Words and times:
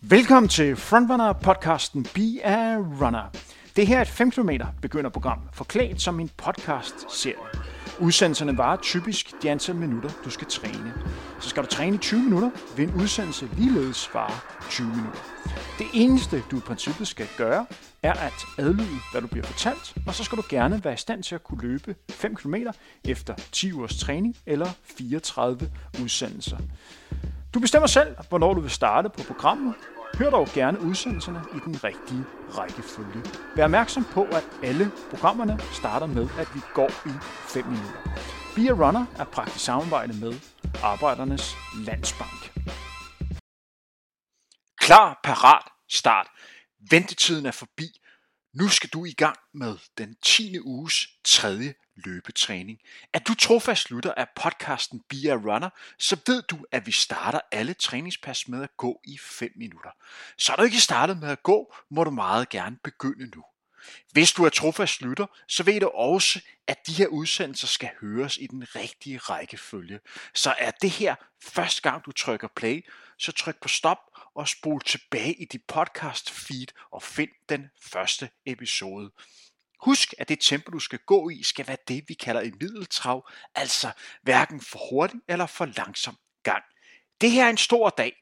Velkommen 0.00 0.48
til 0.48 0.76
Frontrunner 0.76 1.32
podcasten 1.32 2.06
Be 2.14 2.44
a 2.44 2.76
Runner. 2.76 3.30
Det 3.76 3.86
her 3.86 3.98
er 3.98 4.02
et 4.02 4.08
5 4.08 4.30
km 4.30 4.50
begynderprogram, 4.82 5.40
forklædt 5.52 6.02
som 6.02 6.20
en 6.20 6.30
podcast-serie. 6.36 7.36
Udsendelserne 8.00 8.58
varer 8.58 8.76
typisk 8.76 9.32
de 9.42 9.50
antal 9.50 9.74
minutter, 9.74 10.10
du 10.24 10.30
skal 10.30 10.46
træne. 10.46 10.94
Så 11.40 11.48
skal 11.48 11.62
du 11.62 11.68
træne 11.68 11.96
i 11.96 11.98
20 11.98 12.22
minutter, 12.22 12.50
vil 12.76 12.88
en 12.88 12.94
udsendelse 12.94 13.48
ligeledes 13.56 14.10
vare 14.14 14.40
20 14.70 14.88
minutter. 14.88 15.20
Det 15.78 15.86
eneste, 15.94 16.42
du 16.50 16.56
i 16.56 16.60
princippet 16.60 17.08
skal 17.08 17.26
gøre, 17.36 17.66
er 18.02 18.12
at 18.12 18.44
adlyde, 18.58 18.98
hvad 19.12 19.20
du 19.20 19.26
bliver 19.26 19.46
fortalt, 19.46 19.94
og 20.06 20.14
så 20.14 20.24
skal 20.24 20.38
du 20.38 20.42
gerne 20.48 20.84
være 20.84 20.94
i 20.94 20.96
stand 20.96 21.22
til 21.22 21.34
at 21.34 21.44
kunne 21.44 21.62
løbe 21.62 21.96
5 22.10 22.36
km 22.36 22.54
efter 23.04 23.34
10 23.52 23.72
ugers 23.72 23.98
træning 23.98 24.36
eller 24.46 24.68
34 24.98 25.70
udsendelser. 26.02 26.58
Du 27.54 27.60
bestemmer 27.60 27.86
selv, 27.86 28.16
hvornår 28.28 28.54
du 28.54 28.60
vil 28.60 28.70
starte 28.70 29.08
på 29.08 29.22
programmet. 29.22 29.74
Hør 30.14 30.30
dog 30.30 30.48
gerne 30.54 30.80
udsendelserne 30.80 31.42
i 31.56 31.58
den 31.64 31.84
rigtige 31.84 32.24
rækkefølge. 32.50 33.22
Vær 33.56 33.64
opmærksom 33.64 34.04
på, 34.04 34.22
at 34.24 34.44
alle 34.62 34.90
programmerne 35.10 35.60
starter 35.72 36.06
med, 36.06 36.28
at 36.38 36.54
vi 36.54 36.60
går 36.74 36.88
i 36.88 37.12
5 37.48 37.64
minutter. 37.66 38.00
Be 38.54 38.60
a 38.60 38.86
Runner 38.86 39.06
er 39.18 39.24
praktisk 39.24 39.64
samarbejde 39.64 40.12
med 40.20 40.40
Arbejdernes 40.82 41.56
Landsbank. 41.76 42.52
Klar, 44.80 45.20
parat, 45.24 45.72
start. 45.88 46.26
Ventetiden 46.90 47.46
er 47.46 47.50
forbi. 47.50 47.88
Nu 48.54 48.68
skal 48.68 48.90
du 48.90 49.04
i 49.04 49.12
gang 49.12 49.36
med 49.54 49.76
den 49.98 50.14
10. 50.24 50.60
uges 50.60 51.08
tredje 51.24 51.74
løbetræning. 52.04 52.78
Er 53.12 53.18
du 53.18 53.34
trofast 53.34 53.90
lytter 53.90 54.14
af 54.14 54.26
podcasten 54.36 55.00
Be 55.08 55.16
a 55.32 55.34
Runner, 55.34 55.70
så 55.98 56.16
ved 56.26 56.42
du, 56.42 56.66
at 56.72 56.86
vi 56.86 56.92
starter 56.92 57.40
alle 57.52 57.74
træningspas 57.74 58.48
med 58.48 58.62
at 58.62 58.76
gå 58.76 59.00
i 59.04 59.18
5 59.18 59.52
minutter. 59.56 59.90
Så 60.38 60.52
er 60.52 60.56
du 60.56 60.62
ikke 60.62 60.80
startet 60.80 61.18
med 61.18 61.28
at 61.28 61.42
gå, 61.42 61.74
må 61.90 62.04
du 62.04 62.10
meget 62.10 62.48
gerne 62.48 62.76
begynde 62.84 63.30
nu. 63.36 63.44
Hvis 64.12 64.32
du 64.32 64.44
er 64.44 64.48
trofast 64.48 65.02
lytter, 65.02 65.26
så 65.48 65.62
ved 65.62 65.80
du 65.80 65.88
også, 65.88 66.40
at 66.66 66.86
de 66.86 66.92
her 66.92 67.06
udsendelser 67.06 67.66
skal 67.66 67.90
høres 68.00 68.36
i 68.36 68.46
den 68.46 68.76
rigtige 68.76 69.18
rækkefølge. 69.18 70.00
Så 70.34 70.54
er 70.58 70.70
det 70.70 70.90
her 70.90 71.14
første 71.42 71.82
gang, 71.82 72.06
du 72.06 72.12
trykker 72.12 72.48
play, 72.56 72.84
så 73.18 73.32
tryk 73.32 73.60
på 73.60 73.68
stop 73.68 73.98
og 74.34 74.48
spol 74.48 74.80
tilbage 74.80 75.34
i 75.34 75.44
dit 75.44 75.64
podcast 75.68 76.30
feed 76.30 76.66
og 76.90 77.02
find 77.02 77.30
den 77.48 77.70
første 77.82 78.30
episode. 78.46 79.10
Husk, 79.80 80.14
at 80.18 80.28
det 80.28 80.40
tempo, 80.40 80.70
du 80.70 80.78
skal 80.78 80.98
gå 80.98 81.30
i, 81.30 81.42
skal 81.42 81.66
være 81.66 81.76
det, 81.88 82.04
vi 82.08 82.14
kalder 82.14 82.40
en 82.40 82.56
middeltrav, 82.60 83.30
altså 83.54 83.92
hverken 84.22 84.60
for 84.60 84.90
hurtig 84.90 85.20
eller 85.28 85.46
for 85.46 85.64
langsom 85.64 86.16
gang. 86.42 86.64
Det 87.20 87.30
her 87.30 87.44
er 87.44 87.50
en 87.50 87.56
stor 87.56 87.90
dag. 87.90 88.12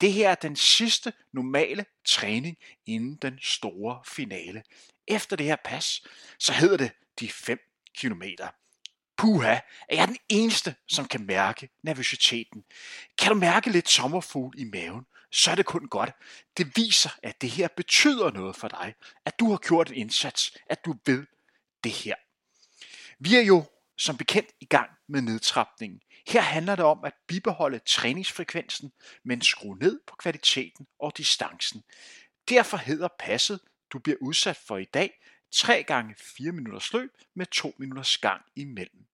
Det 0.00 0.12
her 0.12 0.30
er 0.30 0.34
den 0.34 0.56
sidste 0.56 1.12
normale 1.32 1.84
træning 2.04 2.56
inden 2.86 3.16
den 3.22 3.38
store 3.42 4.00
finale. 4.06 4.62
Efter 5.06 5.36
det 5.36 5.46
her 5.46 5.56
pas, 5.64 6.02
så 6.38 6.52
hedder 6.52 6.76
det 6.76 6.92
de 7.20 7.28
5 7.28 7.58
kilometer. 7.94 8.48
Puha, 9.16 9.58
er 9.88 9.96
jeg 9.96 10.08
den 10.08 10.18
eneste, 10.28 10.74
som 10.88 11.08
kan 11.08 11.26
mærke 11.26 11.68
nervøsiteten. 11.82 12.64
Kan 13.18 13.32
du 13.32 13.38
mærke 13.38 13.70
lidt 13.70 13.88
sommerfugl 13.88 14.54
i 14.58 14.64
maven, 14.64 15.06
så 15.36 15.50
er 15.50 15.54
det 15.54 15.66
kun 15.66 15.88
godt. 15.88 16.10
Det 16.56 16.76
viser, 16.76 17.10
at 17.22 17.40
det 17.40 17.50
her 17.50 17.68
betyder 17.68 18.30
noget 18.30 18.56
for 18.56 18.68
dig, 18.68 18.94
at 19.24 19.38
du 19.38 19.50
har 19.50 19.58
gjort 19.58 19.88
en 19.88 19.94
indsats, 19.94 20.58
at 20.66 20.84
du 20.84 20.96
ved 21.06 21.26
det 21.84 21.92
her. 21.92 22.14
Vi 23.18 23.36
er 23.36 23.40
jo 23.40 23.64
som 23.98 24.16
bekendt 24.16 24.50
i 24.60 24.64
gang 24.64 24.90
med 25.08 25.20
nedtrapningen. 25.22 26.00
Her 26.28 26.40
handler 26.40 26.76
det 26.76 26.84
om 26.84 27.04
at 27.04 27.12
bibeholde 27.26 27.78
træningsfrekvensen, 27.78 28.92
men 29.24 29.42
skrue 29.42 29.78
ned 29.78 30.00
på 30.06 30.16
kvaliteten 30.16 30.86
og 30.98 31.16
distancen. 31.16 31.82
Derfor 32.48 32.76
hedder 32.76 33.08
passet, 33.18 33.60
du 33.92 33.98
bliver 33.98 34.18
udsat 34.20 34.56
for 34.56 34.76
i 34.76 34.84
dag, 34.84 35.20
3 35.52 35.82
gange 35.82 36.14
4 36.18 36.52
minutters 36.52 36.92
løb 36.92 37.10
med 37.34 37.46
2 37.46 37.74
minutters 37.78 38.18
gang 38.18 38.42
imellem. 38.56 39.06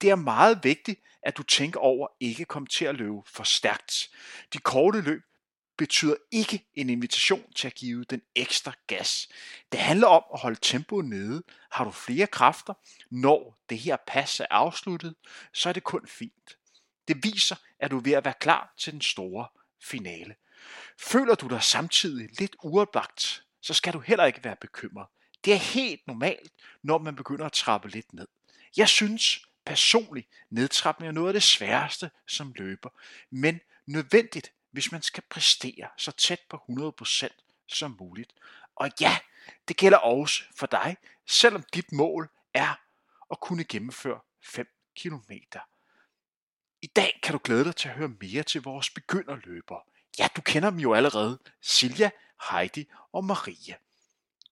Det 0.00 0.10
er 0.10 0.16
meget 0.16 0.60
vigtigt, 0.62 1.00
at 1.22 1.36
du 1.36 1.42
tænker 1.42 1.80
over 1.80 2.08
ikke 2.20 2.44
komme 2.44 2.68
til 2.68 2.84
at 2.84 2.94
løbe 2.94 3.22
for 3.26 3.44
stærkt. 3.44 4.10
De 4.52 4.58
korte 4.58 5.00
løb 5.00 5.22
betyder 5.76 6.14
ikke 6.30 6.66
en 6.74 6.90
invitation 6.90 7.52
til 7.52 7.66
at 7.66 7.74
give 7.74 8.04
den 8.04 8.22
ekstra 8.34 8.72
gas. 8.86 9.28
Det 9.72 9.80
handler 9.80 10.06
om 10.06 10.24
at 10.34 10.40
holde 10.40 10.58
tempoet 10.62 11.04
nede. 11.04 11.42
Har 11.70 11.84
du 11.84 11.90
flere 11.90 12.26
kræfter, 12.26 12.74
når 13.10 13.58
det 13.68 13.78
her 13.78 13.96
pas 14.06 14.40
er 14.40 14.46
afsluttet, 14.50 15.14
så 15.52 15.68
er 15.68 15.72
det 15.72 15.84
kun 15.84 16.06
fint. 16.06 16.56
Det 17.08 17.24
viser, 17.24 17.56
at 17.78 17.90
du 17.90 17.98
er 17.98 18.02
ved 18.02 18.12
at 18.12 18.24
være 18.24 18.34
klar 18.40 18.74
til 18.78 18.92
den 18.92 19.00
store 19.00 19.46
finale. 19.82 20.34
Føler 20.98 21.34
du 21.34 21.48
dig 21.48 21.62
samtidig 21.62 22.28
lidt 22.38 22.56
uoplagt, 22.62 23.44
så 23.60 23.74
skal 23.74 23.92
du 23.92 24.00
heller 24.00 24.24
ikke 24.24 24.44
være 24.44 24.56
bekymret. 24.60 25.06
Det 25.44 25.52
er 25.52 25.58
helt 25.58 26.06
normalt, 26.06 26.52
når 26.82 26.98
man 26.98 27.16
begynder 27.16 27.46
at 27.46 27.52
trappe 27.52 27.88
lidt 27.88 28.12
ned. 28.12 28.28
Jeg 28.76 28.88
synes 28.88 29.46
personligt, 29.64 30.28
nedtrapning 30.50 31.08
er 31.08 31.12
noget 31.12 31.28
af 31.28 31.32
det 31.32 31.42
sværeste 31.42 32.10
som 32.28 32.52
løber, 32.56 32.90
men 33.30 33.60
nødvendigt 33.86 34.52
hvis 34.72 34.92
man 34.92 35.02
skal 35.02 35.22
præstere 35.30 35.88
så 35.96 36.12
tæt 36.12 36.40
på 36.48 36.56
100% 37.02 37.28
som 37.66 37.96
muligt. 38.00 38.32
Og 38.76 38.90
ja, 39.00 39.18
det 39.68 39.76
gælder 39.76 39.98
også 39.98 40.42
for 40.56 40.66
dig, 40.66 40.96
selvom 41.26 41.64
dit 41.74 41.92
mål 41.92 42.30
er 42.54 42.80
at 43.30 43.40
kunne 43.40 43.64
gennemføre 43.64 44.20
5 44.42 44.66
km. 44.96 45.32
I 46.82 46.86
dag 46.86 47.20
kan 47.22 47.32
du 47.32 47.40
glæde 47.44 47.64
dig 47.64 47.76
til 47.76 47.88
at 47.88 47.94
høre 47.94 48.12
mere 48.20 48.42
til 48.42 48.62
vores 48.62 48.90
begynderløbere. 48.90 49.80
Ja, 50.18 50.28
du 50.36 50.40
kender 50.40 50.70
dem 50.70 50.78
jo 50.78 50.94
allerede. 50.94 51.38
Silja, 51.60 52.10
Heidi 52.50 52.86
og 53.12 53.24
Maria. 53.24 53.74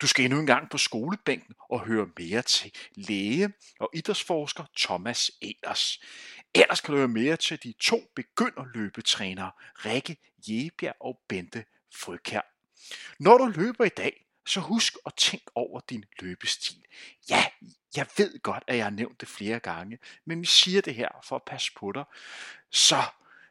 Du 0.00 0.06
skal 0.06 0.24
endnu 0.24 0.40
en 0.40 0.46
gang 0.46 0.70
på 0.70 0.78
skolebænken 0.78 1.54
og 1.70 1.80
høre 1.80 2.10
mere 2.18 2.42
til 2.42 2.72
læge 2.94 3.52
og 3.80 3.90
idrætsforsker 3.94 4.64
Thomas 4.76 5.30
Elers. 5.42 6.00
Ellers 6.54 6.80
kan 6.80 6.92
du 6.92 6.98
høre 6.98 7.08
mere 7.08 7.36
til 7.36 7.62
de 7.62 7.74
to 7.80 8.00
begynderløbetrænere, 8.16 9.50
Rikke 9.84 10.16
Jebjerg 10.48 10.96
og 11.00 11.20
Bente 11.28 11.64
Frykær. 11.94 12.40
Når 13.18 13.38
du 13.38 13.46
løber 13.46 13.84
i 13.84 13.88
dag, 13.88 14.26
så 14.46 14.60
husk 14.60 14.96
at 15.06 15.14
tænk 15.14 15.42
over 15.54 15.80
din 15.80 16.04
løbestil. 16.20 16.84
Ja, 17.30 17.46
jeg 17.96 18.06
ved 18.16 18.42
godt, 18.42 18.64
at 18.66 18.76
jeg 18.76 18.84
har 18.84 18.90
nævnt 18.90 19.20
det 19.20 19.28
flere 19.28 19.60
gange, 19.60 19.98
men 20.24 20.40
vi 20.40 20.46
siger 20.46 20.80
det 20.80 20.94
her 20.94 21.08
for 21.24 21.36
at 21.36 21.42
passe 21.46 21.72
på 21.76 21.92
dig, 21.92 22.04
så 22.70 23.02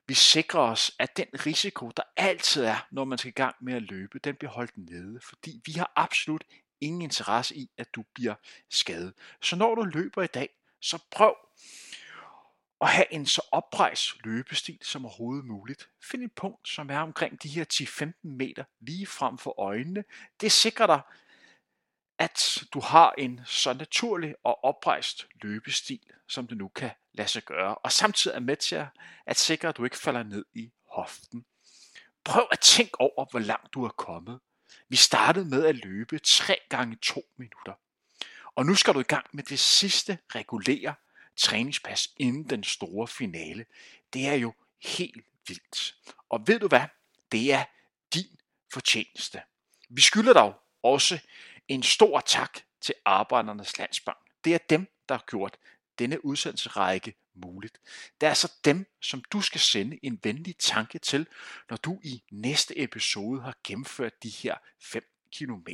vi 0.10 0.14
sikrer 0.14 0.62
os, 0.62 0.92
at 1.00 1.18
den 1.18 1.28
risiko, 1.34 1.92
der 1.98 2.04
altid 2.18 2.64
er, 2.64 2.88
når 2.92 3.06
man 3.06 3.18
skal 3.18 3.30
i 3.30 3.32
gang 3.32 3.56
med 3.62 3.74
at 3.74 3.82
løbe, 3.82 4.20
den 4.20 4.36
bliver 4.36 4.52
holdt 4.52 4.78
nede, 4.78 5.20
fordi 5.22 5.62
vi 5.66 5.72
har 5.72 5.92
absolut 5.96 6.44
ingen 6.82 7.02
interesse 7.02 7.56
i, 7.56 7.70
at 7.78 7.96
du 7.96 8.04
bliver 8.14 8.36
skadet. 8.70 9.14
Så 9.42 9.56
når 9.56 9.76
du 9.76 9.82
løber 9.82 10.24
i 10.24 10.28
dag, 10.28 10.50
så 10.82 11.00
prøv 11.12 11.36
at 12.82 12.90
have 12.90 13.14
en 13.14 13.26
så 13.26 13.42
oprejst 13.52 14.26
løbestil 14.26 14.78
som 14.82 15.06
overhovedet 15.06 15.46
muligt. 15.46 15.90
Find 16.04 16.24
et 16.24 16.32
punkt, 16.32 16.70
som 16.70 16.90
er 16.90 17.00
omkring 17.00 17.44
de 17.44 17.50
her 17.50 17.66
10-15 17.74 18.12
meter 18.24 18.64
lige 18.80 19.08
frem 19.08 19.38
for 19.38 19.60
øjnene. 19.60 20.04
Det 20.42 20.52
sikrer 20.52 20.88
dig, 20.88 21.02
at 22.20 22.64
du 22.74 22.80
har 22.80 23.14
en 23.18 23.42
så 23.46 23.74
naturlig 23.74 24.36
og 24.44 24.64
oprejst 24.64 25.28
løbestil, 25.42 26.00
som 26.28 26.48
det 26.48 26.58
nu 26.58 26.68
kan 26.68 26.92
lade 27.14 27.28
sig 27.28 27.44
gøre, 27.44 27.76
og 27.76 27.92
samtidig 27.92 28.36
er 28.36 28.40
med 28.40 28.56
til 28.56 28.86
at 29.26 29.38
sikre, 29.38 29.68
at 29.68 29.78
du 29.78 29.84
ikke 29.84 29.98
falder 29.98 30.24
ned 30.24 30.46
i 30.54 30.72
hoften. 30.88 31.46
Prøv 32.24 32.48
at 32.52 32.60
tænke 32.60 33.02
over, 33.02 33.26
hvor 33.32 33.40
langt 33.40 33.74
du 33.74 33.86
er 33.86 33.90
kommet. 33.90 34.40
Vi 34.90 34.96
startede 34.96 35.46
med 35.46 35.66
at 35.66 35.76
løbe 35.76 36.20
3 36.20 36.58
gange 36.70 36.96
2 36.96 37.22
minutter. 37.38 37.74
Og 38.56 38.66
nu 38.66 38.76
skal 38.76 38.94
du 38.94 39.00
i 39.00 39.04
gang 39.04 39.26
med 39.34 39.44
det 39.44 39.60
sidste 39.60 40.18
regulære 40.36 40.96
træningspas 41.38 42.10
inden 42.18 42.50
den 42.50 42.64
store 42.64 43.08
finale. 43.08 43.66
Det 44.14 44.28
er 44.28 44.34
jo 44.34 44.54
helt 44.84 45.26
vildt. 45.48 45.96
Og 46.30 46.48
ved 46.48 46.60
du 46.60 46.68
hvad? 46.68 46.84
Det 47.32 47.54
er 47.54 47.64
din 48.14 48.40
fortjeneste. 48.74 49.42
Vi 49.90 50.02
skylder 50.02 50.34
dog 50.34 50.62
også 50.84 51.20
en 51.70 51.84
stor 51.84 52.20
tak 52.20 52.60
til 52.82 52.96
Arbejdernes 53.06 53.78
Landsbank. 53.78 54.18
Det 54.44 54.54
er 54.54 54.58
dem, 54.58 54.88
der 55.10 55.16
har 55.16 55.24
gjort 55.28 55.58
denne 56.00 56.26
udsendelsesrække 56.26 57.14
muligt. 57.34 57.80
Det 58.22 58.28
er 58.28 58.30
altså 58.30 58.52
dem, 58.66 58.86
som 59.02 59.24
du 59.32 59.42
skal 59.42 59.62
sende 59.62 60.00
en 60.04 60.20
venlig 60.24 60.58
tanke 60.58 61.00
til, 61.00 61.28
når 61.70 61.78
du 61.78 62.00
i 62.04 62.24
næste 62.32 62.80
episode 62.80 63.42
har 63.42 63.56
gennemført 63.64 64.24
de 64.24 64.30
her 64.30 64.56
5 64.82 65.04
km. 65.38 65.68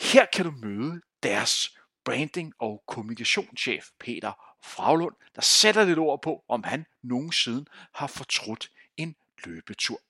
Her 0.00 0.26
kan 0.32 0.44
du 0.44 0.50
møde 0.50 1.00
deres 1.22 1.78
branding- 2.04 2.54
og 2.58 2.84
kommunikationschef 2.86 3.88
Peter 4.00 4.56
Fraglund, 4.64 5.14
der 5.34 5.42
sætter 5.42 5.84
lidt 5.84 5.98
ord 5.98 6.22
på, 6.22 6.44
om 6.48 6.64
han 6.64 6.86
nogensinde 7.02 7.64
har 7.94 8.06
fortrudt 8.06 8.70
en 8.96 9.16
løbetur. 9.44 10.00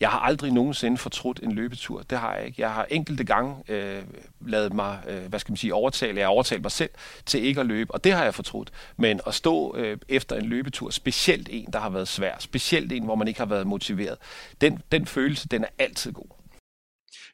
Jeg 0.00 0.10
har 0.10 0.18
aldrig 0.18 0.52
nogensinde 0.52 0.98
fortrudt 0.98 1.40
en 1.42 1.52
løbetur. 1.52 2.02
Det 2.02 2.18
har 2.18 2.34
jeg 2.34 2.46
ikke. 2.46 2.62
Jeg 2.62 2.74
har 2.74 2.84
enkelte 2.84 3.24
gange 3.24 3.64
øh, 3.68 4.02
lavet 4.40 4.72
mig, 4.72 5.02
øh, 5.08 5.26
hvad 5.26 5.38
skal 5.38 5.52
man 5.52 5.56
sige, 5.56 5.74
overtale. 5.74 6.18
Jeg 6.18 6.26
har 6.26 6.32
overtalt 6.32 6.62
mig 6.62 6.72
selv 6.72 6.90
til 7.26 7.44
ikke 7.44 7.60
at 7.60 7.66
løbe, 7.66 7.94
og 7.94 8.04
det 8.04 8.12
har 8.12 8.24
jeg 8.24 8.34
fortrudt. 8.34 8.72
Men 8.96 9.20
at 9.26 9.34
stå 9.34 9.76
øh, 9.76 9.98
efter 10.08 10.36
en 10.36 10.46
løbetur, 10.46 10.90
specielt 10.90 11.48
en, 11.52 11.72
der 11.72 11.78
har 11.78 11.90
været 11.90 12.08
svær, 12.08 12.38
specielt 12.38 12.92
en, 12.92 13.04
hvor 13.04 13.14
man 13.14 13.28
ikke 13.28 13.40
har 13.40 13.46
været 13.46 13.66
motiveret, 13.66 14.18
den, 14.60 14.82
den 14.92 15.06
følelse, 15.06 15.48
den 15.48 15.64
er 15.64 15.68
altid 15.78 16.12
god. 16.12 16.36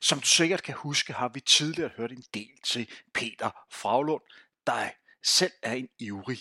Som 0.00 0.20
du 0.20 0.26
sikkert 0.26 0.62
kan 0.62 0.74
huske, 0.74 1.12
har 1.12 1.30
vi 1.34 1.40
tidligere 1.40 1.90
hørt 1.96 2.10
en 2.10 2.24
del 2.34 2.50
til 2.64 2.88
Peter 3.14 3.50
Fraglund, 3.72 4.22
der 4.66 4.88
selv 5.24 5.52
er 5.62 5.72
en 5.72 5.88
ivrig 5.98 6.38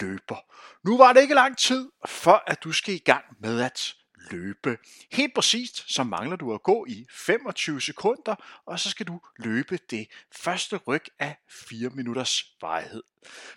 løber. 0.00 0.36
Nu 0.84 0.96
var 0.96 1.12
det 1.12 1.20
ikke 1.20 1.34
lang 1.34 1.58
tid, 1.58 1.88
før 2.06 2.44
at 2.46 2.64
du 2.64 2.72
skal 2.72 2.94
i 2.94 2.98
gang 2.98 3.24
med 3.40 3.60
at 3.60 3.94
løbe. 4.30 4.78
Helt 5.12 5.34
præcist, 5.34 5.94
så 5.94 6.04
mangler 6.04 6.36
du 6.36 6.54
at 6.54 6.62
gå 6.62 6.86
i 6.88 7.06
25 7.10 7.80
sekunder, 7.80 8.62
og 8.66 8.80
så 8.80 8.90
skal 8.90 9.06
du 9.06 9.20
løbe 9.36 9.78
det 9.90 10.06
første 10.32 10.76
ryg 10.76 11.04
af 11.18 11.36
4 11.48 11.90
minutters 11.90 12.44
varighed. 12.60 13.02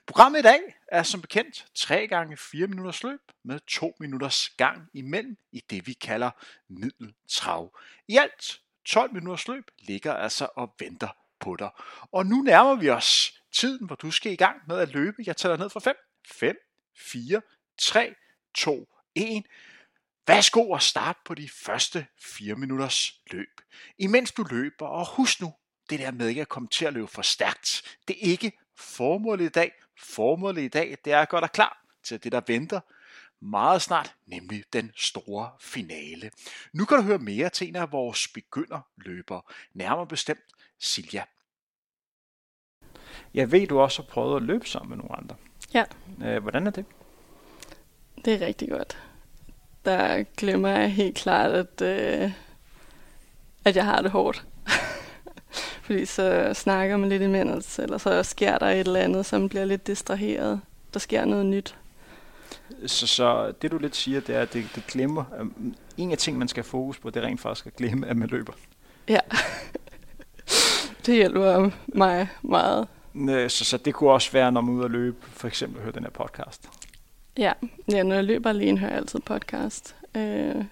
Programmet 0.08 0.40
i 0.40 0.42
dag 0.42 0.60
er 0.88 1.04
som 1.04 1.22
bekendt 1.22 1.66
3 1.76 2.08
gange 2.08 2.38
4 2.38 2.68
minutters 2.68 3.04
løb 3.04 3.20
med 3.44 3.60
2 3.60 3.96
minutters 4.00 4.50
gang 4.50 4.90
imellem 4.94 5.38
i 5.52 5.64
det 5.70 5.88
vi 5.88 5.94
kalder 5.94 6.32
middeltrav. 6.68 7.80
I 8.08 8.18
alt 8.18 8.62
12 8.86 9.14
minutters 9.14 9.48
løb 9.48 9.64
ligger 9.80 10.14
altså 10.14 10.48
og 10.56 10.76
venter 10.80 11.10
på 11.40 11.56
dig. 11.56 11.70
Og 12.12 12.26
nu 12.26 12.36
nærmer 12.36 12.76
vi 12.76 12.90
os 12.90 13.42
tiden, 13.52 13.86
hvor 13.86 13.96
du 13.96 14.12
skal 14.12 14.32
i 14.32 14.36
gang 14.36 14.62
med 14.68 14.78
at 14.80 14.90
løbe. 14.94 15.24
Jeg 15.26 15.38
tæller 15.38 15.58
ned 15.58 15.70
fra 15.70 15.80
5. 15.80 15.96
5, 16.28 16.56
4, 16.96 17.42
3, 17.78 18.16
2, 18.54 18.88
1. 19.16 19.46
Værsgo 20.30 20.74
at 20.74 20.82
starte 20.82 21.20
på 21.26 21.34
de 21.34 21.50
første 21.50 22.08
4 22.18 22.56
minutters 22.56 23.22
løb. 23.32 23.62
Imens 23.98 24.32
du 24.32 24.44
løber, 24.44 24.86
og 24.86 25.08
husk 25.16 25.42
nu, 25.42 25.54
det 25.90 26.00
der 26.00 26.12
med 26.12 26.28
ikke 26.28 26.42
at 26.42 26.50
komme 26.50 26.70
til 26.70 26.86
at 26.86 26.94
løbe 26.94 27.08
for 27.08 27.22
stærkt. 27.22 27.98
Det 28.08 28.16
er 28.16 28.32
ikke 28.32 28.52
formålet 28.78 29.46
i 29.46 29.50
dag. 29.50 29.72
Formålet 30.00 30.62
i 30.62 30.68
dag, 30.68 30.98
det 31.06 31.14
er 31.14 31.20
at 31.20 31.30
gøre 31.30 31.42
dig 31.42 31.52
klar 31.52 31.86
til 32.04 32.24
det, 32.24 32.32
der 32.32 32.42
venter 32.48 32.80
meget 33.40 33.82
snart, 33.82 34.16
nemlig 34.26 34.64
den 34.74 34.92
store 34.96 35.52
finale. 35.60 36.32
Nu 36.74 36.86
kan 36.86 36.98
du 36.98 37.04
høre 37.04 37.20
mere 37.20 37.50
til 37.50 37.68
en 37.68 37.76
af 37.76 37.92
vores 37.92 38.28
begynderløbere, 38.28 39.42
nærmere 39.74 40.08
bestemt 40.08 40.56
Silja. 40.80 41.24
Jeg 43.34 43.52
ved, 43.52 43.68
du 43.68 43.80
også 43.80 44.02
har 44.02 44.08
prøvet 44.08 44.36
at 44.36 44.44
løbe 44.44 44.68
sammen 44.68 44.90
med 44.90 44.98
nogle 44.98 45.16
andre. 45.16 45.36
Ja. 45.74 45.86
Øh, 46.22 46.42
hvordan 46.42 46.68
er 46.68 46.72
det? 46.72 46.86
Det 48.26 48.34
er 48.34 48.48
rigtig 48.48 48.70
godt. 48.70 49.09
Der 49.86 50.24
glemmer 50.38 50.70
jeg 50.70 50.92
helt 50.92 51.16
klart, 51.16 51.52
at, 51.52 51.82
øh, 51.82 52.32
at 53.66 53.76
jeg 53.76 53.86
har 53.86 54.02
det 54.02 54.12
hårdt. 54.12 54.46
Fordi 55.84 56.06
så 56.06 56.54
snakker 56.54 56.98
man 56.98 57.10
lidt 57.10 57.22
imens, 57.22 57.80
eller 57.80 57.98
så 57.98 58.24
sker 58.24 58.58
der 58.58 58.66
et 58.66 58.80
eller 58.80 59.00
andet, 59.00 59.26
som 59.26 59.50
bliver 59.50 59.66
lidt 59.66 59.88
distraheret. 59.88 60.62
Der 60.94 61.00
sker 61.00 61.26
noget 61.26 61.46
nyt. 61.46 61.76
Så, 62.86 63.08
så 63.08 63.54
det 63.62 63.72
du 63.72 63.78
lidt 63.78 63.96
siger, 63.96 64.20
det 64.20 64.36
er, 64.36 64.42
at 64.42 64.54
det, 64.54 64.66
det 64.76 64.88
glemmer. 64.88 65.24
En 65.98 66.12
af 66.12 66.18
ting, 66.18 66.38
man 66.38 66.48
skal 66.48 66.64
fokus 66.64 67.00
på, 67.00 67.10
det 67.10 67.24
er 67.24 67.28
rent 67.28 67.42
faktisk 67.42 67.68
at 67.68 67.76
glemme, 67.76 68.08
at 68.08 68.18
man 68.18 68.30
løber. 68.30 68.54
Ja. 69.08 69.20
det 71.06 71.16
hjælper 71.16 71.70
mig 71.88 72.28
meget. 72.42 72.88
Så, 73.48 73.66
så 73.66 73.78
det 73.78 73.94
kunne 73.94 74.12
også 74.12 74.32
være, 74.32 74.52
når 74.52 74.62
man 74.62 74.74
er 74.74 74.78
ude 74.78 74.86
at 74.86 74.92
løbe, 74.92 75.18
for 75.22 75.48
eksempel 75.48 75.82
høre 75.82 75.92
den 75.92 76.04
her 76.04 76.12
podcast. 76.12 76.70
Ja, 77.40 77.54
ja 77.92 78.04
når 78.04 78.16
jeg 78.16 78.24
løber 78.24 78.50
alene, 78.50 78.78
hører 78.78 78.92
jeg 78.92 79.00
altid 79.00 79.20
podcast. 79.20 79.96
Øh, 80.16 80.66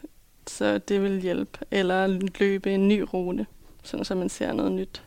så 0.48 0.78
det 0.78 1.02
vil 1.02 1.22
hjælpe. 1.22 1.60
Eller 1.72 2.08
løbe 2.40 2.74
en 2.74 2.88
ny 2.88 3.06
rute, 3.14 3.46
sådan 3.84 4.06
så 4.06 4.16
man 4.16 4.30
ser 4.30 4.54
noget 4.54 4.72
nyt. 4.72 5.04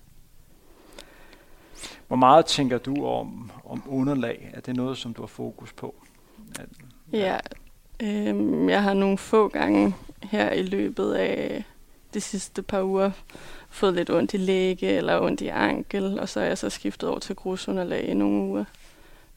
Hvor 2.09 2.17
meget 2.17 2.47
tænker 2.47 2.79
du 2.79 3.07
om, 3.07 3.51
om 3.65 3.83
underlag? 3.87 4.51
Er 4.55 4.61
det 4.61 4.77
noget, 4.77 4.99
som 4.99 5.15
du 5.15 5.23
har 5.23 5.27
fokus 5.27 5.73
på? 5.73 5.95
At, 6.61 6.69
ja, 7.13 7.39
øh, 8.03 8.69
jeg 8.71 8.83
har 8.83 8.95
nogle 8.95 9.19
få 9.19 9.49
gange 9.49 9.95
her 10.23 10.53
i 10.53 10.63
løbet 10.63 11.13
af 11.13 11.65
de 12.15 12.21
sidste 12.21 12.63
par 12.63 12.83
uger 12.83 13.11
fået 13.71 13.95
lidt 13.95 14.11
ondt 14.11 14.35
i 14.35 14.37
læge 14.37 14.87
eller 14.87 15.21
ondt 15.21 15.41
i 15.41 15.49
ankel, 15.49 16.21
og 16.21 16.29
så 16.29 16.41
er 16.41 16.45
jeg 16.45 16.59
så 16.59 16.71
skiftet 16.71 17.09
over 17.09 17.19
til 17.19 17.37
grusunderlag 17.37 18.09
i 18.09 18.15
nogle 18.15 18.43
uger. 18.43 18.65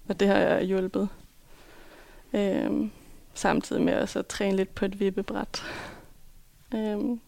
Og 0.07 0.19
det 0.19 0.27
har 0.27 0.37
jeg 0.37 0.63
hjulpet. 0.63 1.09
Øhm, 2.33 2.91
samtidig 3.33 3.81
med 3.81 3.93
at 3.93 4.09
så 4.09 4.21
træne 4.21 4.55
lidt 4.55 4.75
på 4.75 4.85
et 4.85 4.99
vippebræt. 4.99 5.63
Øhm. 6.75 7.19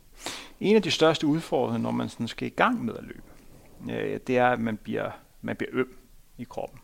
En 0.59 0.75
af 0.75 0.81
de 0.81 0.91
største 0.91 1.27
udfordringer, 1.27 1.81
når 1.81 1.91
man 1.91 2.09
sådan 2.09 2.27
skal 2.27 2.47
i 2.47 2.51
gang 2.55 2.85
med 2.85 2.93
at 2.93 3.03
løbe, 3.03 3.23
øh, 3.91 4.19
det 4.27 4.37
er, 4.37 4.47
at 4.47 4.59
man 4.59 4.77
bliver, 4.77 5.11
man 5.41 5.55
bliver 5.55 5.69
øm 5.73 5.97
i 6.37 6.43
kroppen, 6.43 6.79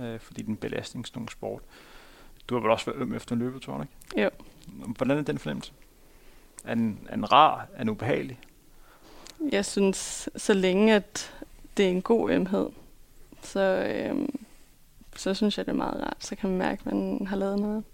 øh, 0.00 0.20
fordi 0.20 0.42
den 0.42 0.56
belastningstung 0.56 1.30
sport. 1.30 1.62
Du 2.48 2.54
har 2.54 2.62
vel 2.62 2.70
også 2.70 2.90
været 2.90 3.02
øm 3.02 3.14
efter 3.14 3.32
en 3.32 3.38
løbetur, 3.38 3.82
ikke? 3.82 4.22
Jo. 4.22 4.30
Hvordan 4.96 5.18
er 5.18 5.22
den 5.22 5.38
fornemmelse? 5.38 5.72
Er 6.64 6.74
den, 6.74 7.06
er 7.08 7.14
den 7.14 7.32
rar? 7.32 7.66
Er 7.74 7.78
den 7.78 7.88
ubehagelig? 7.88 8.40
Jeg 9.52 9.64
synes, 9.64 10.28
så 10.36 10.54
længe 10.54 10.94
at 10.94 11.34
det 11.76 11.86
er 11.86 11.90
en 11.90 12.02
god 12.02 12.30
ømhed, 12.30 12.68
så, 13.42 13.60
øhm, 13.60 14.45
så 15.16 15.34
synes 15.34 15.58
jeg, 15.58 15.66
det 15.66 15.72
er 15.72 15.76
meget 15.76 16.02
rart. 16.02 16.16
Så 16.18 16.36
kan 16.36 16.50
man 16.50 16.58
mærke, 16.58 16.82
at 16.86 16.92
man 16.92 17.26
har 17.26 17.36
lavet 17.36 17.58
noget. 17.58 17.84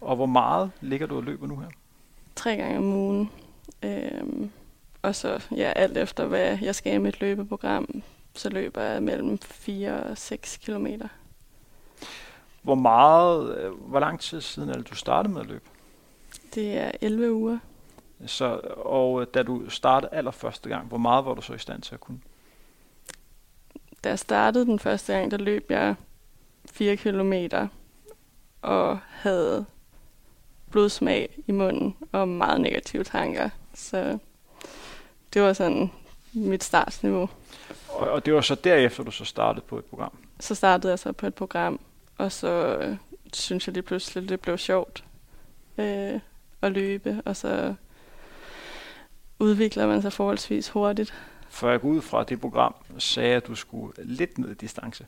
Og 0.00 0.16
hvor 0.16 0.26
meget 0.26 0.70
ligger 0.80 1.06
du 1.06 1.16
og 1.16 1.22
løber 1.22 1.46
nu 1.46 1.56
her? 1.56 1.68
Tre 2.36 2.56
gange 2.56 2.78
om 2.78 2.84
ugen. 2.84 3.30
Øhm, 3.82 4.50
og 5.02 5.14
så 5.14 5.42
ja, 5.56 5.72
alt 5.76 5.96
efter, 5.96 6.26
hvad 6.26 6.58
jeg 6.62 6.74
skal 6.74 6.94
i 6.94 6.98
mit 6.98 7.20
løbeprogram, 7.20 8.02
så 8.34 8.48
løber 8.48 8.82
jeg 8.82 9.02
mellem 9.02 9.38
4 9.38 10.02
og 10.02 10.18
6 10.18 10.56
kilometer. 10.56 11.08
Hvor 12.62 12.74
meget, 12.74 13.58
øh, 13.58 13.72
hvor 13.72 14.00
lang 14.00 14.20
tid 14.20 14.40
siden 14.40 14.68
er 14.68 14.72
det, 14.74 14.90
du 14.90 14.94
startede 14.94 15.34
med 15.34 15.40
at 15.40 15.46
løbe? 15.46 15.64
Det 16.54 16.78
er 16.78 16.90
11 17.00 17.32
uger. 17.32 17.58
Så, 18.26 18.60
og 18.76 19.20
øh, 19.20 19.26
da 19.34 19.42
du 19.42 19.70
startede 19.70 20.14
allerførste 20.14 20.68
gang, 20.68 20.86
hvor 20.86 20.98
meget 20.98 21.24
var 21.24 21.34
du 21.34 21.42
så 21.42 21.54
i 21.54 21.58
stand 21.58 21.82
til 21.82 21.94
at 21.94 22.00
kunne? 22.00 22.20
Da 24.04 24.08
jeg 24.08 24.18
startede 24.18 24.64
den 24.64 24.78
første 24.78 25.12
gang, 25.12 25.30
der 25.30 25.36
løb 25.36 25.70
jeg 25.70 25.94
4 26.72 26.96
kilometer 26.96 27.68
og 28.62 28.98
havde 29.08 29.64
blodsmag 30.70 31.38
i 31.46 31.52
munden 31.52 31.96
og 32.12 32.28
meget 32.28 32.60
negative 32.60 33.04
tanker. 33.04 33.50
Så 33.74 34.18
det 35.34 35.42
var 35.42 35.52
sådan 35.52 35.90
mit 36.32 36.64
startsniveau. 36.64 37.28
Og, 37.88 38.10
og 38.10 38.26
det 38.26 38.34
var 38.34 38.40
så 38.40 38.54
derefter, 38.54 39.02
du 39.02 39.10
så 39.10 39.24
startede 39.24 39.64
på 39.68 39.78
et 39.78 39.84
program? 39.84 40.12
Så 40.40 40.54
startede 40.54 40.90
jeg 40.90 40.98
så 40.98 41.12
på 41.12 41.26
et 41.26 41.34
program, 41.34 41.80
og 42.18 42.32
så 42.32 42.76
øh, 42.76 42.96
synes 43.32 43.66
jeg 43.66 43.72
lige 43.72 43.82
pludselig, 43.82 44.28
det 44.28 44.40
blev 44.40 44.58
sjovt 44.58 45.04
øh, 45.78 46.20
at 46.62 46.72
løbe, 46.72 47.22
og 47.24 47.36
så 47.36 47.74
udvikler 49.38 49.86
man 49.86 50.02
sig 50.02 50.12
forholdsvis 50.12 50.68
hurtigt. 50.68 51.14
For 51.48 51.70
jeg 51.70 51.80
går 51.80 51.88
ud 51.88 52.00
fra 52.00 52.24
det 52.24 52.40
program, 52.40 52.74
sagde 52.98 53.36
at 53.36 53.46
du 53.46 53.54
skulle 53.54 53.92
lidt 53.98 54.38
ned 54.38 54.50
i 54.50 54.54
distance. 54.54 55.06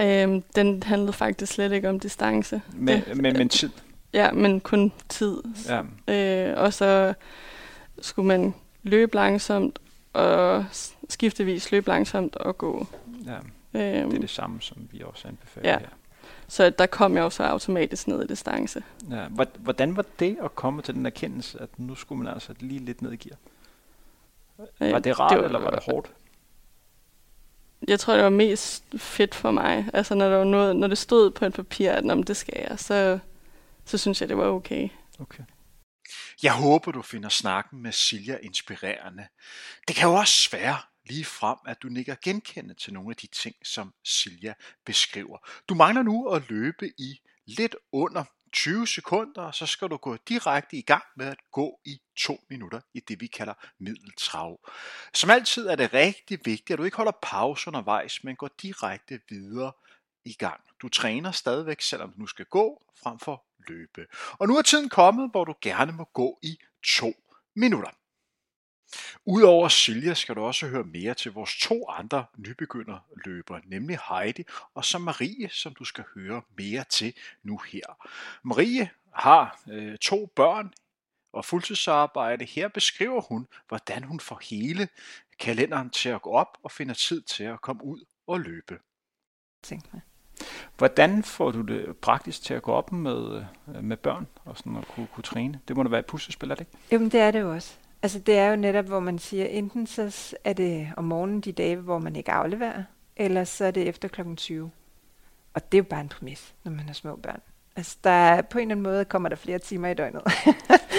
Øhm, 0.00 0.42
den 0.56 0.82
handlede 0.82 1.12
faktisk 1.12 1.52
slet 1.52 1.72
ikke 1.72 1.88
om 1.88 2.00
distance. 2.00 2.62
Men, 2.74 3.00
det, 3.00 3.16
men, 3.16 3.36
men 3.36 3.48
tid? 3.48 3.70
Ja, 4.12 4.32
men 4.32 4.60
kun 4.60 4.92
tid. 5.08 5.42
Ja. 5.68 5.82
Øh, 6.14 6.62
og 6.62 6.72
så 6.72 7.14
skulle 8.00 8.26
man 8.26 8.54
løbe 8.82 9.14
langsomt, 9.14 9.78
og 10.12 10.64
skiftevis 11.08 11.72
løbe 11.72 11.88
langsomt 11.88 12.36
og 12.36 12.58
gå. 12.58 12.86
Ja, 13.26 13.36
øhm, 13.80 14.10
det 14.10 14.16
er 14.16 14.20
det 14.20 14.30
samme, 14.30 14.60
som 14.60 14.88
vi 14.90 15.02
også 15.04 15.28
anbefaler 15.28 15.70
ja. 15.70 15.78
her. 15.78 15.86
Så 16.48 16.70
der 16.70 16.86
kom 16.86 17.16
jeg 17.16 17.22
jo 17.22 17.30
så 17.30 17.42
automatisk 17.42 18.08
ned 18.08 18.24
i 18.24 18.26
distance. 18.26 18.82
Ja. 19.10 19.26
Hvordan 19.58 19.96
var 19.96 20.04
det 20.18 20.36
at 20.44 20.54
komme 20.54 20.82
til 20.82 20.94
den 20.94 21.06
erkendelse, 21.06 21.62
at 21.62 21.68
nu 21.76 21.94
skulle 21.94 22.22
man 22.22 22.34
altså 22.34 22.54
lige 22.60 22.84
lidt 22.84 23.02
ned 23.02 23.12
i 23.12 23.16
gear? 23.16 23.36
Var 24.92 24.98
det 24.98 25.20
rart, 25.20 25.30
det 25.30 25.38
var, 25.38 25.44
eller 25.44 25.58
var 25.58 25.70
det 25.70 25.82
hårdt? 25.90 26.10
Jeg 27.88 28.00
tror, 28.00 28.14
det 28.14 28.24
var 28.24 28.30
mest 28.30 28.84
fedt 28.96 29.34
for 29.34 29.50
mig. 29.50 29.90
Altså, 29.92 30.14
når, 30.14 30.28
der 30.28 30.36
var 30.36 30.44
noget, 30.44 30.76
når 30.76 30.86
det 30.86 30.98
stod 30.98 31.30
på 31.30 31.44
et 31.44 31.52
papir, 31.52 31.92
at 31.92 32.10
om 32.10 32.22
det 32.22 32.36
skal 32.36 32.66
jeg, 32.68 32.78
så, 32.78 33.18
så 33.84 33.98
synes 33.98 34.20
jeg, 34.20 34.28
det 34.28 34.36
var 34.36 34.46
okay. 34.46 34.88
Okay. 35.18 35.44
Jeg 36.42 36.52
håber, 36.52 36.92
du 36.92 37.02
finder 37.02 37.28
snakken 37.28 37.82
med 37.82 37.92
Silja 37.92 38.36
inspirerende. 38.42 39.26
Det 39.88 39.96
kan 39.96 40.08
jo 40.08 40.14
også 40.14 40.50
være, 40.52 40.76
lige 41.10 41.24
frem, 41.24 41.58
at 41.66 41.82
du 41.82 41.88
nikker 41.88 42.14
genkendende 42.22 42.74
til 42.74 42.92
nogle 42.92 43.10
af 43.10 43.16
de 43.16 43.26
ting, 43.26 43.56
som 43.64 43.94
Silja 44.04 44.54
beskriver. 44.84 45.38
Du 45.68 45.74
mangler 45.74 46.02
nu 46.02 46.28
at 46.28 46.50
løbe 46.50 46.88
i 46.98 47.20
lidt 47.46 47.76
under 47.92 48.24
20 48.52 48.86
sekunder, 48.86 49.42
og 49.42 49.54
så 49.54 49.66
skal 49.66 49.88
du 49.88 49.96
gå 49.96 50.16
direkte 50.28 50.76
i 50.76 50.82
gang 50.82 51.04
med 51.16 51.26
at 51.26 51.38
gå 51.52 51.80
i 51.84 52.00
to 52.16 52.40
minutter 52.50 52.80
i 52.94 53.00
det, 53.00 53.20
vi 53.20 53.26
kalder 53.26 53.54
middeltrav. 53.78 54.60
Som 55.14 55.30
altid 55.30 55.66
er 55.66 55.76
det 55.76 55.94
rigtig 55.94 56.38
vigtigt, 56.44 56.70
at 56.70 56.78
du 56.78 56.84
ikke 56.84 56.96
holder 56.96 57.18
pause 57.22 57.68
undervejs, 57.68 58.24
men 58.24 58.36
går 58.36 58.50
direkte 58.62 59.20
videre 59.28 59.72
i 60.24 60.32
gang. 60.32 60.60
Du 60.82 60.88
træner 60.88 61.30
stadigvæk, 61.30 61.80
selvom 61.80 62.12
du 62.12 62.18
nu 62.18 62.26
skal 62.26 62.44
gå, 62.44 62.82
frem 63.02 63.18
for 63.18 63.44
løbe. 63.68 64.06
Og 64.32 64.48
nu 64.48 64.56
er 64.56 64.62
tiden 64.62 64.88
kommet, 64.88 65.30
hvor 65.30 65.44
du 65.44 65.54
gerne 65.62 65.92
må 65.92 66.04
gå 66.04 66.38
i 66.42 66.58
to 66.84 67.12
minutter. 67.56 67.90
Udover 69.24 69.68
Silja 69.68 70.14
skal 70.14 70.34
du 70.34 70.40
også 70.40 70.68
høre 70.68 70.84
mere 70.84 71.14
til 71.14 71.32
vores 71.32 71.56
to 71.60 71.88
andre 71.88 72.24
nybegynderløbere, 72.36 73.60
nemlig 73.64 73.98
Heidi 74.08 74.44
og 74.74 74.84
så 74.84 74.98
Marie, 74.98 75.48
som 75.50 75.74
du 75.74 75.84
skal 75.84 76.04
høre 76.14 76.42
mere 76.58 76.84
til 76.90 77.14
nu 77.42 77.56
her. 77.56 78.08
Marie 78.42 78.90
har 79.14 79.60
øh, 79.70 79.98
to 79.98 80.32
børn 80.36 80.72
og 81.32 81.44
fuldtidsarbejde. 81.44 82.44
Her 82.44 82.68
beskriver 82.68 83.20
hun, 83.20 83.46
hvordan 83.68 84.04
hun 84.04 84.20
får 84.20 84.40
hele 84.50 84.88
kalenderen 85.38 85.90
til 85.90 86.08
at 86.08 86.22
gå 86.22 86.30
op 86.30 86.58
og 86.62 86.70
finder 86.70 86.94
tid 86.94 87.22
til 87.22 87.44
at 87.44 87.60
komme 87.60 87.84
ud 87.84 88.04
og 88.26 88.40
løbe. 88.40 88.78
Hvordan 90.78 91.22
får 91.22 91.50
du 91.50 91.60
det 91.60 91.96
praktisk 91.96 92.42
til 92.42 92.54
at 92.54 92.62
gå 92.62 92.72
op 92.72 92.92
med, 92.92 93.44
øh, 93.68 93.84
med 93.84 93.96
børn 93.96 94.26
og 94.44 94.56
sådan 94.56 94.76
at 94.76 94.88
kunne, 94.88 95.06
kunne 95.06 95.22
træne? 95.24 95.60
Det 95.68 95.76
må 95.76 95.82
da 95.82 95.88
være 95.88 96.00
et 96.00 96.06
puslespil, 96.06 96.50
er 96.50 96.54
det 96.54 96.60
ikke? 96.60 96.78
Jamen, 96.90 97.10
det 97.10 97.20
er 97.20 97.30
det 97.30 97.40
jo 97.40 97.52
også. 97.52 97.79
Altså, 98.02 98.18
det 98.18 98.38
er 98.38 98.50
jo 98.50 98.56
netop, 98.56 98.84
hvor 98.84 99.00
man 99.00 99.18
siger, 99.18 99.44
enten 99.44 99.86
så 99.86 100.34
er 100.44 100.52
det 100.52 100.88
om 100.96 101.04
morgenen 101.04 101.40
de 101.40 101.52
dage, 101.52 101.76
hvor 101.76 101.98
man 101.98 102.16
ikke 102.16 102.32
afleverer, 102.32 102.82
eller 103.16 103.44
så 103.44 103.64
er 103.64 103.70
det 103.70 103.88
efter 103.88 104.08
klokken 104.08 104.36
20. 104.36 104.70
Og 105.54 105.72
det 105.72 105.78
er 105.78 105.82
jo 105.82 105.88
bare 105.90 106.00
en 106.00 106.08
præmis, 106.08 106.54
når 106.64 106.72
man 106.72 106.86
har 106.86 106.92
små 106.92 107.16
børn. 107.16 107.40
Altså, 107.76 107.96
der 108.04 108.10
er, 108.10 108.42
på 108.42 108.58
en 108.58 108.62
eller 108.62 108.74
anden 108.74 108.82
måde 108.82 109.04
kommer 109.04 109.28
der 109.28 109.36
flere 109.36 109.58
timer 109.58 109.88
i 109.88 109.94
døgnet. 109.94 110.22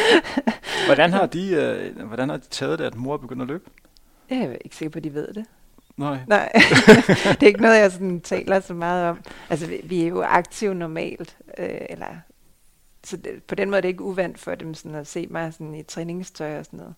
hvordan, 0.87 1.13
har 1.13 1.25
de, 1.25 1.53
øh, 1.61 2.07
hvordan 2.07 2.29
har 2.29 2.37
de 2.37 2.47
taget 2.47 2.79
det, 2.79 2.85
at 2.85 2.95
mor 2.95 3.13
er 3.13 3.17
begyndt 3.17 3.41
at 3.41 3.47
løbe? 3.47 3.69
Jeg 4.29 4.39
er 4.39 4.55
ikke 4.65 4.75
sikker 4.75 4.91
på, 4.91 4.97
at 4.97 5.03
de 5.03 5.13
ved 5.13 5.33
det. 5.33 5.45
Nej. 5.97 6.19
Nej, 6.27 6.51
det 7.25 7.43
er 7.43 7.47
ikke 7.47 7.61
noget, 7.61 7.77
jeg 7.77 7.91
sådan 7.91 8.21
taler 8.21 8.59
så 8.59 8.73
meget 8.73 9.09
om. 9.09 9.19
Altså, 9.49 9.67
vi, 9.67 9.81
vi 9.83 10.03
er 10.03 10.07
jo 10.07 10.21
aktive 10.21 10.75
normalt, 10.75 11.37
øh, 11.57 11.81
eller 11.89 12.07
så 13.03 13.17
det, 13.17 13.43
på 13.43 13.55
den 13.55 13.69
måde 13.69 13.77
er 13.77 13.81
det 13.81 13.89
ikke 13.89 14.03
uvandt 14.03 14.39
for 14.39 14.55
dem 14.55 14.73
sådan 14.73 14.95
at 14.95 15.07
se 15.07 15.27
mig 15.27 15.53
sådan 15.53 15.75
i 15.75 15.83
træningstøj 15.83 16.59
og 16.59 16.65
sådan 16.65 16.79
noget. 16.79 16.95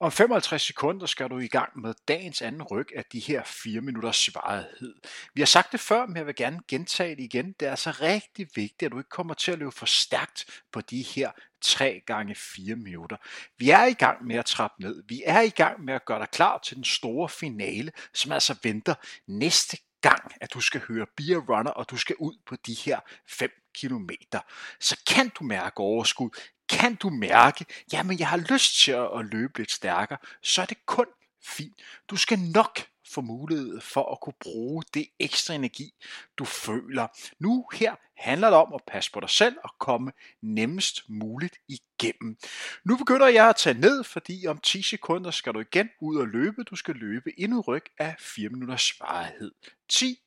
Om 0.00 0.12
55 0.12 0.62
sekunder 0.62 1.06
skal 1.06 1.28
du 1.28 1.38
i 1.38 1.48
gang 1.48 1.80
med 1.80 1.94
dagens 2.08 2.42
anden 2.42 2.62
ryg 2.62 2.86
af 2.96 3.04
de 3.12 3.20
her 3.20 3.42
4 3.44 3.80
minutters 3.80 4.34
varighed. 4.34 4.94
Vi 5.34 5.40
har 5.40 5.46
sagt 5.46 5.72
det 5.72 5.80
før, 5.80 6.06
men 6.06 6.16
jeg 6.16 6.26
vil 6.26 6.34
gerne 6.34 6.60
gentage 6.68 7.16
det 7.16 7.22
igen. 7.22 7.52
Det 7.60 7.66
er 7.66 7.70
altså 7.70 7.90
rigtig 7.90 8.48
vigtigt, 8.54 8.82
at 8.82 8.92
du 8.92 8.98
ikke 8.98 9.10
kommer 9.10 9.34
til 9.34 9.52
at 9.52 9.58
løbe 9.58 9.72
for 9.72 9.86
stærkt 9.86 10.62
på 10.72 10.80
de 10.80 11.02
her 11.02 11.30
3 11.60 12.02
gange 12.06 12.34
4 12.34 12.76
minutter. 12.76 13.16
Vi 13.58 13.70
er 13.70 13.84
i 13.84 13.92
gang 13.92 14.26
med 14.26 14.36
at 14.36 14.46
trappe 14.46 14.82
ned. 14.82 15.02
Vi 15.08 15.22
er 15.26 15.40
i 15.40 15.50
gang 15.50 15.84
med 15.84 15.94
at 15.94 16.04
gøre 16.04 16.18
dig 16.18 16.30
klar 16.30 16.58
til 16.58 16.76
den 16.76 16.84
store 16.84 17.28
finale, 17.28 17.92
som 18.14 18.32
altså 18.32 18.56
venter 18.62 18.94
næste 19.26 19.78
gang, 20.00 20.32
at 20.40 20.54
du 20.54 20.60
skal 20.60 20.80
høre 20.80 21.06
Beer 21.16 21.38
Runner, 21.38 21.70
og 21.70 21.90
du 21.90 21.96
skal 21.96 22.16
ud 22.18 22.36
på 22.46 22.56
de 22.56 22.74
her 22.74 23.00
5 23.26 23.50
kilometer, 23.80 24.40
så 24.80 24.96
kan 25.06 25.28
du 25.28 25.44
mærke 25.44 25.80
overskud. 25.80 26.30
Kan 26.68 26.94
du 26.94 27.10
mærke, 27.10 27.66
jamen 27.92 28.18
jeg 28.18 28.28
har 28.28 28.36
lyst 28.36 28.80
til 28.80 28.92
at 28.92 29.24
løbe 29.32 29.58
lidt 29.58 29.70
stærkere, 29.70 30.18
så 30.42 30.62
er 30.62 30.66
det 30.66 30.86
kun 30.86 31.06
fint. 31.44 31.82
Du 32.10 32.16
skal 32.16 32.38
nok 32.38 32.80
få 33.14 33.20
mulighed 33.20 33.80
for 33.80 34.12
at 34.12 34.20
kunne 34.20 34.40
bruge 34.40 34.82
det 34.94 35.08
ekstra 35.18 35.54
energi, 35.54 35.94
du 36.38 36.44
føler. 36.44 37.06
Nu 37.38 37.66
her 37.72 37.94
handler 38.16 38.50
det 38.50 38.58
om 38.58 38.74
at 38.74 38.80
passe 38.86 39.12
på 39.12 39.20
dig 39.20 39.30
selv 39.30 39.56
og 39.64 39.70
komme 39.80 40.12
nemmest 40.42 41.02
muligt 41.08 41.56
igennem. 41.68 42.38
Nu 42.84 42.96
begynder 42.96 43.26
jeg 43.26 43.48
at 43.48 43.56
tage 43.56 43.80
ned, 43.80 44.04
fordi 44.04 44.46
om 44.46 44.58
10 44.58 44.82
sekunder 44.82 45.30
skal 45.30 45.54
du 45.54 45.60
igen 45.60 45.88
ud 46.00 46.16
og 46.16 46.28
løbe. 46.28 46.64
Du 46.64 46.76
skal 46.76 46.94
løbe 46.94 47.40
endnu 47.40 47.60
ryg 47.60 47.84
af 47.98 48.16
4 48.18 48.48
minutters 48.48 49.00
varighed. 49.00 49.52
10, 49.88 50.18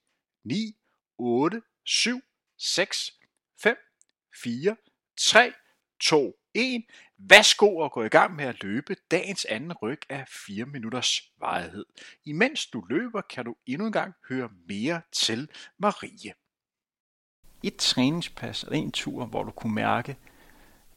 9, 0.46 0.75
8, 1.17 1.62
7, 1.86 2.22
6, 2.58 3.12
5, 3.63 3.75
4, 4.44 4.75
3, 5.18 5.53
2, 6.00 6.34
1. 6.53 6.84
Værsgo 7.18 7.77
og 7.77 7.91
gå 7.91 8.03
i 8.03 8.10
gang 8.10 8.36
med 8.36 8.46
at 8.46 8.63
løbe 8.63 8.96
dagens 9.12 9.46
anden 9.46 9.74
ryg 9.74 10.00
af 10.10 10.25
4 10.48 10.65
minutters 10.65 11.22
varighed. 11.39 11.86
Imens 12.25 12.68
du 12.68 12.86
løber, 12.89 13.22
kan 13.22 13.46
du 13.46 13.56
endnu 13.65 13.86
en 13.86 13.91
gang 13.91 14.13
høre 14.30 14.50
mere 14.68 15.01
til 15.12 15.50
Marie. 15.77 16.34
Et 17.63 17.75
træningspas 17.75 18.63
eller 18.63 18.77
en 18.77 18.91
tur, 18.91 19.25
hvor 19.25 19.44
du 19.44 19.51
kunne 19.51 19.74
mærke, 19.74 20.18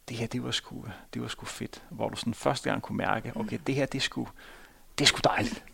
det 0.08 0.16
her, 0.16 0.26
det 0.26 0.42
var 0.42 0.50
sgu, 0.50 0.86
det 1.14 1.22
var 1.22 1.28
sgu 1.28 1.46
fedt. 1.46 1.84
Hvor 1.90 2.08
du 2.08 2.16
sådan 2.16 2.34
første 2.34 2.70
gang 2.70 2.82
kunne 2.82 2.98
mærke, 2.98 3.32
okay, 3.36 3.58
det 3.66 3.74
her, 3.74 3.86
det 3.86 3.98
er 3.98 4.02
sgu, 4.02 4.28
det 4.98 5.04
er 5.04 5.08
sgu 5.08 5.20
dejligt. 5.24 5.64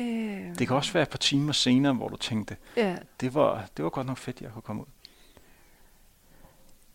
Øh... 0.00 0.58
Det 0.58 0.68
kan 0.68 0.76
også 0.76 0.92
være 0.92 1.02
et 1.02 1.10
par 1.10 1.18
timer 1.18 1.52
senere, 1.52 1.92
hvor 1.92 2.08
du 2.08 2.16
tænkte, 2.16 2.56
ja. 2.76 2.96
det, 3.20 3.34
var, 3.34 3.68
det 3.76 3.84
var 3.84 3.90
godt 3.90 4.06
nok 4.06 4.18
fedt, 4.18 4.40
jeg 4.40 4.52
kunne 4.52 4.62
komme 4.62 4.82
ud. 4.82 4.86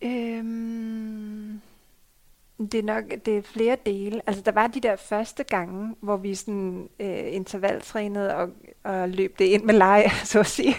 Øhm, 0.02 1.60
det 2.58 2.74
er 2.74 2.82
nok 2.82 3.04
det 3.26 3.38
er 3.38 3.42
flere 3.42 3.76
dele. 3.86 4.20
Altså 4.26 4.42
der 4.42 4.52
var 4.52 4.66
de 4.66 4.80
der 4.80 4.96
første 4.96 5.44
gange, 5.44 5.96
hvor 6.00 6.16
vi 6.16 6.34
sådan 6.34 6.88
øh, 7.00 7.34
intervaltrænede 7.34 8.36
og, 8.36 8.50
og 8.84 9.08
løb 9.08 9.38
det 9.38 9.44
ind 9.44 9.64
med 9.64 9.74
leg, 9.74 10.10
så 10.24 10.40
at 10.40 10.46
sige. 10.46 10.74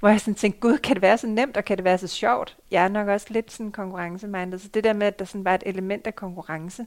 Hvor 0.00 0.08
jeg 0.08 0.20
sådan 0.20 0.34
tænkte, 0.34 0.60
gud, 0.60 0.78
kan 0.78 0.94
det 0.94 1.02
være 1.02 1.18
så 1.18 1.26
nemt, 1.26 1.56
og 1.56 1.64
kan 1.64 1.76
det 1.76 1.84
være 1.84 1.98
så 1.98 2.08
sjovt? 2.08 2.56
Jeg 2.70 2.84
er 2.84 2.88
nok 2.88 3.08
også 3.08 3.26
lidt 3.30 3.52
sådan 3.52 3.72
konkurrencemindet. 3.72 4.60
Så 4.60 4.68
det 4.68 4.84
der 4.84 4.92
med, 4.92 5.06
at 5.06 5.18
der 5.18 5.24
sådan 5.24 5.44
var 5.44 5.54
et 5.54 5.62
element 5.66 6.06
af 6.06 6.14
konkurrence, 6.14 6.86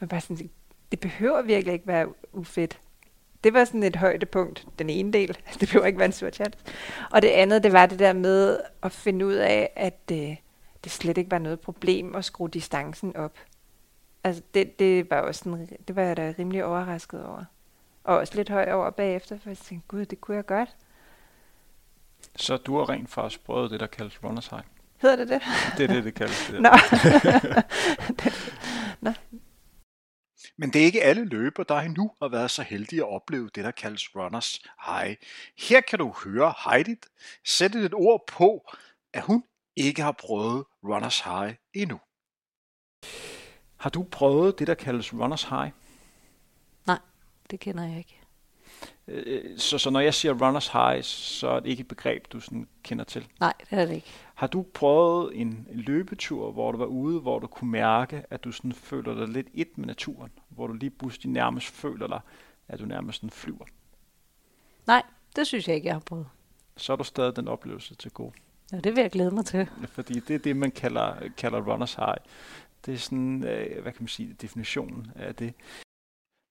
men 0.00 0.08
bare 0.08 0.20
sådan, 0.20 0.50
det 0.90 1.00
behøver 1.00 1.42
virkelig 1.42 1.72
ikke 1.72 1.86
være 1.86 2.08
ufedt. 2.32 2.80
Det 3.44 3.54
var 3.54 3.64
sådan 3.64 3.82
et 3.82 3.96
højdepunkt, 3.96 4.66
den 4.78 4.90
ene 4.90 5.12
del. 5.12 5.28
Det 5.60 5.68
behøver 5.68 5.86
ikke 5.86 5.98
være 5.98 6.06
en 6.06 6.12
sur 6.12 6.30
chat. 6.30 6.58
Og 7.10 7.22
det 7.22 7.28
andet, 7.28 7.62
det 7.62 7.72
var 7.72 7.86
det 7.86 7.98
der 7.98 8.12
med 8.12 8.60
at 8.82 8.92
finde 8.92 9.26
ud 9.26 9.34
af, 9.34 9.70
at 9.76 10.12
øh, 10.12 10.36
det 10.84 10.92
slet 10.92 11.18
ikke 11.18 11.30
var 11.30 11.38
noget 11.38 11.60
problem 11.60 12.14
at 12.14 12.24
skrue 12.24 12.48
distancen 12.48 13.16
op. 13.16 13.38
Altså 14.24 14.42
det, 14.54 14.78
det 14.78 15.10
var 15.10 15.20
også 15.20 15.38
sådan, 15.44 15.68
det 15.88 15.96
var 15.96 16.02
jeg 16.02 16.16
da 16.16 16.34
rimelig 16.38 16.64
overrasket 16.64 17.24
over. 17.26 17.44
Og 18.04 18.16
også 18.16 18.34
lidt 18.34 18.48
høj 18.48 18.72
over 18.72 18.90
bagefter, 18.90 19.38
for 19.38 19.50
jeg 19.50 19.58
tænkte, 19.58 19.88
gud, 19.88 20.04
det 20.04 20.20
kunne 20.20 20.36
jeg 20.36 20.46
godt. 20.46 20.76
Så 22.36 22.56
du 22.56 22.78
har 22.78 22.88
rent 22.88 23.10
faktisk 23.10 23.44
prøvet 23.44 23.70
det, 23.70 23.80
der 23.80 23.86
kaldes 23.86 24.24
runners 24.24 24.46
high? 24.46 24.62
Hedder 25.02 25.16
det 25.16 25.28
det? 25.28 25.42
Det 25.76 25.90
er 25.90 25.94
det, 25.94 26.04
det 26.04 26.14
kaldes. 26.14 26.46
Det. 26.50 26.62
Nå. 26.66 26.70
Nå. 29.10 29.12
Men 30.56 30.72
det 30.72 30.80
er 30.80 30.84
ikke 30.84 31.02
alle 31.02 31.24
løber, 31.24 31.62
der 31.62 31.74
endnu 31.74 32.10
har 32.22 32.28
været 32.28 32.50
så 32.50 32.62
heldige 32.62 33.02
at 33.02 33.08
opleve 33.08 33.50
det, 33.54 33.64
der 33.64 33.70
kaldes 33.70 34.16
runners 34.16 34.62
high. 34.86 35.16
Her 35.58 35.80
kan 35.80 35.98
du 35.98 36.14
høre 36.24 36.54
Heidi 36.64 36.96
sætte 37.44 37.80
et 37.80 37.94
ord 37.94 38.24
på, 38.26 38.70
at 39.12 39.22
hun 39.22 39.44
ikke 39.80 40.02
har 40.02 40.12
prøvet 40.12 40.64
runners 40.84 41.20
high 41.20 41.54
endnu. 41.74 42.00
Har 43.76 43.90
du 43.90 44.02
prøvet 44.02 44.58
det, 44.58 44.66
der 44.66 44.74
kaldes 44.74 45.12
runners 45.12 45.42
high? 45.42 45.70
Nej, 46.86 46.98
det 47.50 47.60
kender 47.60 47.84
jeg 47.84 47.98
ikke. 47.98 48.20
Øh, 49.08 49.58
så, 49.58 49.78
så 49.78 49.90
når 49.90 50.00
jeg 50.00 50.14
siger 50.14 50.46
runners 50.46 50.68
high, 50.68 51.02
så 51.02 51.48
er 51.48 51.60
det 51.60 51.70
ikke 51.70 51.80
et 51.80 51.88
begreb, 51.88 52.32
du 52.32 52.40
sådan 52.40 52.68
kender 52.82 53.04
til? 53.04 53.28
Nej, 53.40 53.52
det 53.70 53.78
er 53.78 53.86
det 53.86 53.94
ikke. 53.94 54.06
Har 54.34 54.46
du 54.46 54.62
prøvet 54.62 55.40
en 55.40 55.66
løbetur, 55.70 56.52
hvor 56.52 56.72
du 56.72 56.78
var 56.78 56.86
ude, 56.86 57.20
hvor 57.20 57.38
du 57.38 57.46
kunne 57.46 57.70
mærke, 57.70 58.24
at 58.30 58.44
du 58.44 58.52
sådan 58.52 58.72
føler 58.72 59.14
dig 59.14 59.28
lidt 59.28 59.46
et 59.54 59.78
med 59.78 59.86
naturen? 59.86 60.32
Hvor 60.48 60.66
du 60.66 60.72
lige 60.72 60.90
pludselig 60.90 61.30
nærmest 61.30 61.66
føler 61.66 62.06
dig, 62.06 62.20
at 62.68 62.78
du 62.78 62.84
nærmest 62.84 63.18
sådan 63.18 63.30
flyver? 63.30 63.64
Nej, 64.86 65.02
det 65.36 65.46
synes 65.46 65.68
jeg 65.68 65.76
ikke, 65.76 65.86
jeg 65.86 65.94
har 65.94 66.00
prøvet. 66.00 66.26
Så 66.76 66.92
er 66.92 66.96
du 66.96 67.04
stadig 67.04 67.36
den 67.36 67.48
oplevelse 67.48 67.94
til 67.94 68.10
god. 68.10 68.32
Ja, 68.72 68.80
det 68.80 68.96
vil 68.96 69.02
jeg 69.02 69.10
glæde 69.10 69.30
mig 69.30 69.46
til. 69.46 69.70
Fordi 69.88 70.20
det 70.20 70.34
er 70.34 70.38
det, 70.38 70.56
man 70.56 70.70
kalder, 70.70 71.28
kalder 71.36 71.60
runners 71.60 71.94
high. 71.94 72.18
Det 72.86 72.94
er 72.94 72.98
sådan, 72.98 73.44
øh, 73.44 73.82
hvad 73.82 73.92
kan 73.92 74.02
man 74.02 74.08
sige, 74.08 74.32
definitionen 74.32 75.12
af 75.16 75.34
det. 75.34 75.54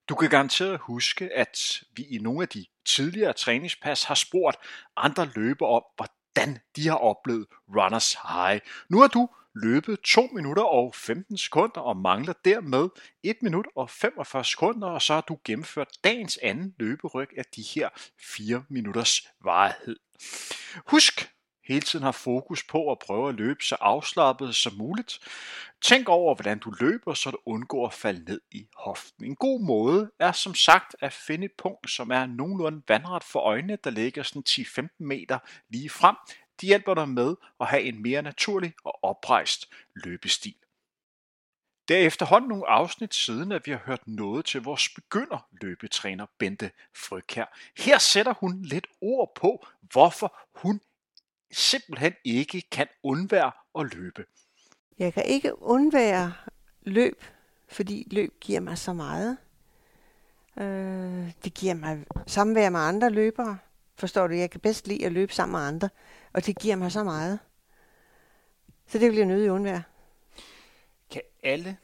Du 0.10 0.16
kan 0.16 0.30
garanteret 0.30 0.80
huske, 0.80 1.30
at 1.36 1.84
vi 1.96 2.04
i 2.04 2.18
nogle 2.18 2.42
af 2.42 2.48
de 2.48 2.66
tidligere 2.86 3.34
træningspas 3.34 4.04
har 4.04 4.16
spurgt 4.16 4.58
andre 4.98 5.30
løbere 5.36 5.70
om, 5.70 5.84
hvordan 5.96 6.60
de 6.76 6.88
har 6.88 6.96
oplevet 6.96 7.48
runners 7.76 8.14
high. 8.14 8.60
Nu 8.90 9.00
har 9.00 9.08
du 9.08 9.30
løbet 9.56 10.00
2 10.00 10.30
minutter 10.34 10.64
og 10.64 10.96
15 10.96 11.38
sekunder 11.38 11.82
og 11.82 11.98
mangler 11.98 12.34
dermed 12.46 12.90
1 13.24 13.38
minut 13.42 13.66
og 13.76 13.90
45 13.90 14.46
sekunder, 14.46 14.88
og 14.88 15.02
så 15.02 15.14
har 15.14 15.22
du 15.22 15.40
gennemført 15.44 15.88
dagens 16.04 16.40
anden 16.44 16.76
løberyg 16.80 17.30
af 17.38 17.46
de 17.56 17.62
her 17.62 17.90
4 18.20 18.64
minutters 18.70 19.28
varighed. 19.44 19.96
Husk, 20.86 21.32
hele 21.70 21.82
tiden 21.82 22.04
har 22.04 22.12
fokus 22.12 22.64
på 22.64 22.92
at 22.92 23.00
prøve 23.00 23.30
at 23.30 23.36
løbe 23.36 23.64
så 23.64 23.78
afslappet 23.82 24.56
som 24.56 24.74
muligt. 24.74 25.20
Tænk 25.82 26.10
over, 26.10 26.36
hvordan 26.36 26.60
du 26.60 26.74
løber, 26.80 27.14
så 27.14 27.32
du 27.32 27.38
undgår 27.46 27.88
at 27.88 27.94
falde 27.94 28.24
ned 28.32 28.42
i 28.52 28.68
hoften. 28.76 29.26
En 29.26 29.36
god 29.36 29.62
måde 29.62 30.12
er 30.20 30.32
som 30.32 30.56
sagt 30.56 30.96
at 31.00 31.14
finde 31.14 31.46
et 31.46 31.52
punkt, 31.58 31.92
som 31.92 32.12
er 32.12 32.26
nogenlunde 32.26 32.82
vandret 32.88 33.24
for 33.24 33.40
øjnene, 33.40 33.78
der 33.84 33.90
ligger 33.90 34.24
sådan 34.24 34.44
10-15 34.50 34.88
meter 34.98 35.40
lige 35.70 35.90
frem. 35.90 36.16
De 36.62 36.66
hjælper 36.66 36.94
dig 36.94 37.10
med 37.10 37.36
at 37.60 37.68
have 37.68 37.84
en 37.84 38.02
mere 38.02 38.22
naturlig 38.22 38.74
og 38.84 39.04
oprejst 39.04 39.70
løbestil. 39.96 40.56
Det 41.88 41.98
er 41.98 42.08
efterhånden 42.08 42.50
nogle 42.50 42.70
afsnit 42.70 43.16
siden, 43.16 43.52
at 43.52 43.66
vi 43.66 43.72
har 43.72 43.82
hørt 43.86 44.08
noget 44.08 44.46
til 44.46 44.62
vores 44.62 44.90
begynder 44.90 45.48
løbetræner 45.62 46.26
Bente 46.38 46.72
Frygkær. 46.96 47.58
Her 47.78 47.98
sætter 47.98 48.34
hun 48.34 48.62
lidt 48.62 48.88
ord 49.02 49.32
på, 49.36 49.68
hvorfor 49.82 50.38
hun 50.56 50.82
simpelthen 51.52 52.14
ikke 52.24 52.62
kan 52.62 52.88
undvære 53.04 53.52
at 53.80 53.94
løbe. 53.94 54.26
Jeg 55.00 55.14
kan 55.14 55.26
ikke 55.26 55.62
undvære 55.62 56.34
løb, 56.82 57.24
fordi 57.68 58.08
løb 58.12 58.40
giver 58.40 58.60
mig 58.60 58.78
så 58.78 58.94
meget. 58.94 59.38
Øh, 60.58 61.34
det 61.44 61.54
giver 61.54 61.74
mig 61.74 62.06
samvær 62.28 62.70
med 62.70 62.80
andre 62.80 63.10
løbere. 63.10 63.58
Forstår 63.96 64.28
du? 64.28 64.34
Jeg 64.34 64.52
kan 64.52 64.60
bedst 64.60 64.88
lide 64.88 65.06
at 65.06 65.12
løbe 65.12 65.34
sammen 65.34 65.52
med 65.52 65.68
andre, 65.68 65.90
og 66.34 66.46
det 66.46 66.60
giver 66.60 66.76
mig 66.76 66.92
så 66.92 67.04
meget. 67.04 67.40
Så 68.88 68.98
det 68.98 69.10
vil 69.10 69.18
jeg 69.18 69.26
nødig 69.26 69.52
undvære. 69.52 69.84
Kan 71.12 71.22
alle 71.44 71.78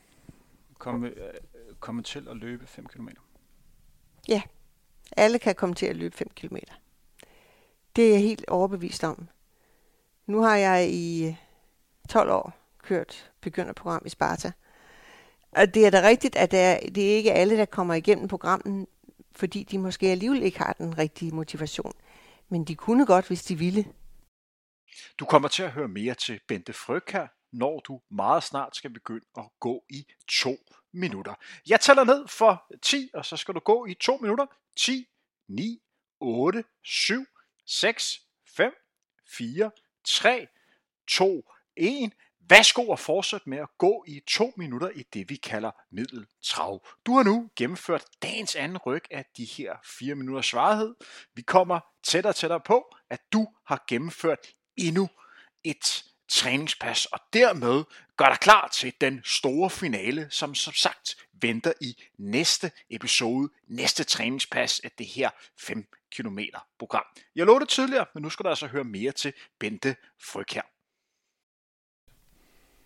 komme, 0.77 1.07
øh, 1.07 1.33
komme 1.79 2.03
til 2.03 2.27
at 2.27 2.37
løbe 2.37 2.67
5 2.67 2.85
km? 2.85 3.07
Ja, 4.27 4.41
alle 5.17 5.39
kan 5.39 5.55
komme 5.55 5.75
til 5.75 5.85
at 5.85 5.95
løbe 5.95 6.17
5 6.17 6.29
km. 6.35 6.57
Det 7.95 8.07
er 8.07 8.11
jeg 8.11 8.21
helt 8.21 8.49
overbevist 8.49 9.03
om. 9.03 9.27
Nu 10.27 10.41
har 10.41 10.55
jeg 10.55 10.89
i 10.93 11.35
12 12.09 12.29
år 12.29 12.53
kørt 12.83 13.31
begynderprogram 13.41 14.01
i 14.05 14.09
Sparta. 14.09 14.51
Og 15.51 15.73
det 15.73 15.85
er 15.85 15.89
da 15.89 16.01
rigtigt, 16.01 16.35
at 16.35 16.51
det 16.51 16.59
er, 16.59 16.79
det 16.79 17.11
er 17.11 17.15
ikke 17.15 17.33
alle, 17.33 17.57
der 17.57 17.65
kommer 17.65 17.93
igennem 17.93 18.27
programmet, 18.27 18.87
fordi 19.31 19.63
de 19.63 19.77
måske 19.77 20.07
alligevel 20.07 20.43
ikke 20.43 20.57
har 20.57 20.73
den 20.73 20.97
rigtige 20.97 21.31
motivation. 21.31 21.93
Men 22.49 22.63
de 22.65 22.75
kunne 22.75 23.05
godt, 23.05 23.27
hvis 23.27 23.43
de 23.43 23.55
ville. 23.55 23.85
Du 25.19 25.25
kommer 25.25 25.47
til 25.47 25.63
at 25.63 25.71
høre 25.71 25.87
mere 25.87 26.13
til 26.13 26.39
Bente 26.47 26.73
Frøkær, 26.73 27.27
når 27.51 27.79
du 27.79 28.01
meget 28.11 28.43
snart 28.43 28.75
skal 28.75 28.89
begynde 28.89 29.25
at 29.37 29.43
gå 29.59 29.83
i 29.89 30.05
to 30.27 30.57
minutter. 30.93 31.33
Jeg 31.69 31.79
tæller 31.79 32.03
ned 32.03 32.27
for 32.27 32.65
10, 32.81 33.09
og 33.13 33.25
så 33.25 33.37
skal 33.37 33.53
du 33.53 33.59
gå 33.59 33.85
i 33.85 33.93
to 33.93 34.17
minutter. 34.17 34.45
10, 34.77 35.07
9, 35.47 35.81
8, 36.19 36.63
7, 36.83 37.25
6, 37.65 38.21
5, 38.57 38.73
4, 39.27 39.71
3, 40.07 40.47
2, 41.07 41.43
1. 41.77 42.11
Værsgo 42.49 42.89
og 42.89 42.99
fortsæt 42.99 43.47
med 43.47 43.57
at 43.57 43.69
gå 43.77 44.05
i 44.07 44.21
to 44.27 44.53
minutter 44.57 44.89
i 44.89 45.03
det, 45.13 45.29
vi 45.29 45.35
kalder 45.35 45.71
middeltrav. 45.91 46.87
Du 47.05 47.15
har 47.15 47.23
nu 47.23 47.49
gennemført 47.55 48.05
dagens 48.21 48.55
anden 48.55 48.77
ryg 48.77 49.03
af 49.11 49.25
de 49.37 49.45
her 49.45 49.75
fire 49.99 50.15
minutters 50.15 50.45
svarhed. 50.45 50.95
Vi 51.33 51.41
kommer 51.41 51.79
tættere 52.03 52.31
og 52.31 52.35
tættere 52.35 52.59
på, 52.59 52.95
at 53.09 53.21
du 53.33 53.47
har 53.65 53.83
gennemført 53.87 54.39
endnu 54.77 55.09
et 55.63 56.03
træningspas, 56.27 57.05
og 57.05 57.19
dermed 57.33 57.83
gør 58.17 58.25
dig 58.25 58.39
klar 58.39 58.67
til 58.67 58.93
den 59.01 59.21
store 59.25 59.69
finale, 59.69 60.27
som 60.29 60.55
som 60.55 60.73
sagt 60.73 61.15
venter 61.41 61.73
i 61.81 62.03
næste 62.17 62.71
episode, 62.89 63.49
næste 63.67 64.03
træningspas 64.03 64.79
af 64.79 64.91
det 64.97 65.05
her 65.05 65.29
5 65.57 65.85
km 66.15 66.39
program. 66.79 67.03
Jeg 67.35 67.45
lovede 67.45 67.61
det 67.61 67.69
tidligere, 67.69 68.05
men 68.13 68.23
nu 68.23 68.29
skal 68.29 68.43
du 68.43 68.49
altså 68.49 68.67
høre 68.67 68.83
mere 68.83 69.11
til 69.11 69.33
Bente 69.59 69.95
Fryg 70.21 70.45
her. 70.51 70.61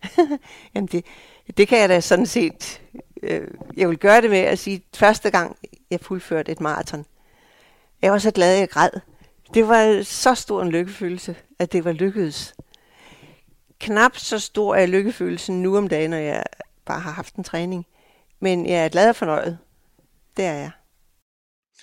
Jamen 0.75 0.88
det, 0.88 1.05
det 1.58 1.67
kan 1.67 1.79
jeg 1.79 1.89
da 1.89 2.00
sådan 2.00 2.25
set. 2.25 2.81
Øh, 3.24 3.48
jeg 3.77 3.89
vil 3.89 3.98
gøre 3.98 4.22
det 4.22 4.29
med 4.29 4.39
at 4.39 4.60
sige, 4.60 4.75
at 4.91 4.98
første 4.98 5.29
gang 5.31 5.58
jeg 5.91 6.00
fuldførte 6.00 6.51
et 6.51 6.60
maraton, 6.60 7.05
jeg 8.01 8.12
var 8.12 8.17
så 8.17 8.31
glad, 8.31 8.53
at 8.53 8.60
jeg 8.60 8.69
græd. 8.69 8.89
Det 9.53 9.67
var 9.67 10.03
så 10.03 10.36
stor 10.36 10.62
en 10.62 10.72
lykkefølelse, 10.72 11.36
at 11.60 11.72
det 11.72 11.86
var 11.86 11.91
lykkedes. 11.91 12.55
Knap 13.79 14.17
så 14.17 14.39
stor 14.39 14.75
er 14.75 14.86
lykkefølelsen 14.86 15.62
nu 15.62 15.77
om 15.77 15.88
dagen, 15.88 16.09
når 16.09 16.17
jeg 16.17 16.43
bare 16.86 17.00
har 17.00 17.12
haft 17.12 17.36
en 17.36 17.43
træning. 17.43 17.86
Men 18.39 18.65
jeg 18.65 18.86
er 18.86 18.89
glad 18.89 19.09
og 19.09 19.15
fornøjet. 19.15 19.59
Det 20.38 20.45
er 20.45 20.53
jeg. 20.53 20.71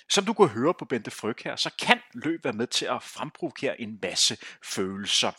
Som 0.09 0.25
du 0.25 0.33
kunne 0.33 0.49
høre 0.49 0.73
på 0.79 0.85
Bente 0.85 1.11
Fryg 1.11 1.35
her, 1.43 1.55
så 1.55 1.69
kan 1.79 1.99
løb 2.13 2.43
være 2.43 2.53
med 2.53 2.67
til 2.67 2.85
at 2.85 3.03
fremprovokere 3.03 3.81
en 3.81 3.99
masse 4.01 4.37
følelser. 4.63 5.31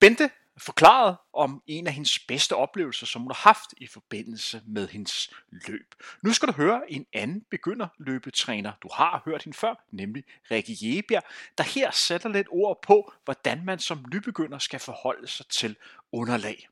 Bente 0.00 0.30
forklaret 0.58 1.16
om 1.32 1.62
en 1.66 1.86
af 1.86 1.92
hendes 1.92 2.18
bedste 2.18 2.56
oplevelser, 2.56 3.06
som 3.06 3.22
hun 3.22 3.30
har 3.30 3.48
haft 3.48 3.74
i 3.76 3.86
forbindelse 3.86 4.62
med 4.66 4.88
hendes 4.88 5.30
løb. 5.50 5.94
Nu 6.22 6.32
skal 6.32 6.48
du 6.48 6.52
høre 6.52 6.92
en 6.92 7.06
anden 7.12 7.44
begynderløbetræner, 7.50 8.72
du 8.82 8.88
har 8.92 9.22
hørt 9.24 9.42
hende 9.44 9.58
før, 9.58 9.84
nemlig 9.90 10.24
Rikke 10.50 10.76
Jebjerg, 10.80 11.22
der 11.58 11.64
her 11.64 11.90
sætter 11.90 12.28
lidt 12.28 12.46
ord 12.50 12.82
på, 12.82 13.12
hvordan 13.24 13.64
man 13.64 13.78
som 13.78 14.04
nybegynder 14.12 14.58
skal 14.58 14.80
forholde 14.80 15.26
sig 15.28 15.46
til 15.46 15.76
underlag. 16.12 16.68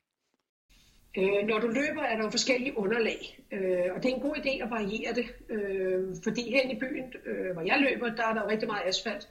Øh, 1.17 1.47
når 1.49 1.59
du 1.59 1.67
løber, 1.67 2.03
er 2.03 2.17
der 2.17 2.25
jo 2.25 2.31
forskellige 2.31 2.79
underlag, 2.79 3.39
øh, 3.53 3.95
og 3.95 4.03
det 4.03 4.11
er 4.11 4.15
en 4.15 4.21
god 4.21 4.37
idé 4.37 4.63
at 4.63 4.71
variere 4.71 5.15
det, 5.15 5.27
øh, 5.49 6.17
fordi 6.25 6.51
her 6.51 6.71
i 6.71 6.79
byen, 6.79 7.13
øh, 7.27 7.53
hvor 7.53 7.63
jeg 7.63 7.79
løber, 7.81 8.15
der 8.15 8.27
er 8.27 8.35
der 8.35 8.43
jo 8.43 8.49
rigtig 8.49 8.69
meget 8.69 8.83
asfalt 8.87 9.29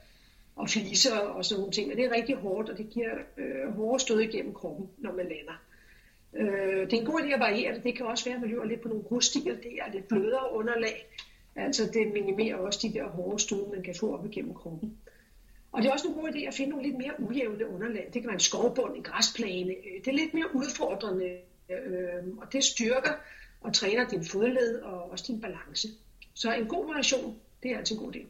og 0.62 0.70
fliser 0.70 1.18
og 1.18 1.46
sådan 1.46 1.60
nogle 1.60 1.74
ting, 1.74 1.92
og 1.92 1.98
det 1.98 2.06
er 2.06 2.16
rigtig 2.16 2.36
hårdt, 2.36 2.70
og 2.70 2.78
det 2.78 2.90
giver 2.90 3.14
øh, 3.38 3.74
hårde 3.76 4.00
stød 4.00 4.20
igennem 4.20 4.54
kroppen, 4.54 4.90
når 4.98 5.14
man 5.14 5.26
lander. 5.26 5.58
Øh, 6.34 6.82
det 6.86 6.94
er 6.94 7.00
en 7.00 7.06
god 7.06 7.22
idé 7.22 7.34
at 7.34 7.40
variere 7.40 7.76
det. 7.76 7.84
Det 7.84 7.96
kan 7.96 8.06
også 8.06 8.26
være, 8.26 8.36
at 8.36 8.42
man 8.42 8.50
løber 8.50 8.66
lidt 8.66 8.82
på 8.82 8.88
nogle 8.88 9.04
grusstier, 9.04 9.56
det 9.56 9.74
er 9.82 9.92
lidt 9.94 10.08
blødere 10.08 10.54
underlag, 10.54 11.08
altså 11.56 11.90
det 11.94 12.14
minimerer 12.14 12.56
også 12.56 12.80
de 12.88 12.94
der 12.94 13.08
hårde 13.08 13.40
stød, 13.40 13.72
man 13.74 13.84
kan 13.84 13.96
få 14.00 14.18
op 14.18 14.26
igennem 14.26 14.54
kroppen. 14.54 14.98
Og 15.72 15.82
det 15.82 15.88
er 15.88 15.94
også 15.94 16.08
en 16.08 16.14
god 16.14 16.30
idé 16.30 16.48
at 16.48 16.54
finde 16.54 16.70
nogle 16.70 16.88
lidt 16.88 16.98
mere 16.98 17.14
ujævne 17.20 17.68
underlag. 17.68 18.10
Det 18.14 18.22
kan 18.22 18.28
være 18.28 18.34
en 18.34 18.40
skovbund, 18.40 18.96
en 18.96 19.04
græsplæne. 19.04 19.72
Øh, 19.72 20.06
det 20.06 20.08
er 20.08 20.18
lidt 20.18 20.34
mere 20.34 20.56
udfordrende 20.56 21.38
øh, 21.70 22.38
og 22.38 22.54
det 22.54 22.64
styrker 22.64 23.14
og 23.62 23.74
træner 23.74 24.10
din 24.10 24.26
fodled 24.26 24.82
og 24.82 25.12
også 25.12 25.26
din 25.28 25.42
balance. 25.42 25.88
Så 26.34 26.54
en 26.54 26.68
god 26.68 26.86
variation, 26.88 27.36
det 27.64 27.72
er 27.72 27.78
altid 27.78 27.96
en 27.96 28.04
god 28.04 28.16
idé. 28.16 28.26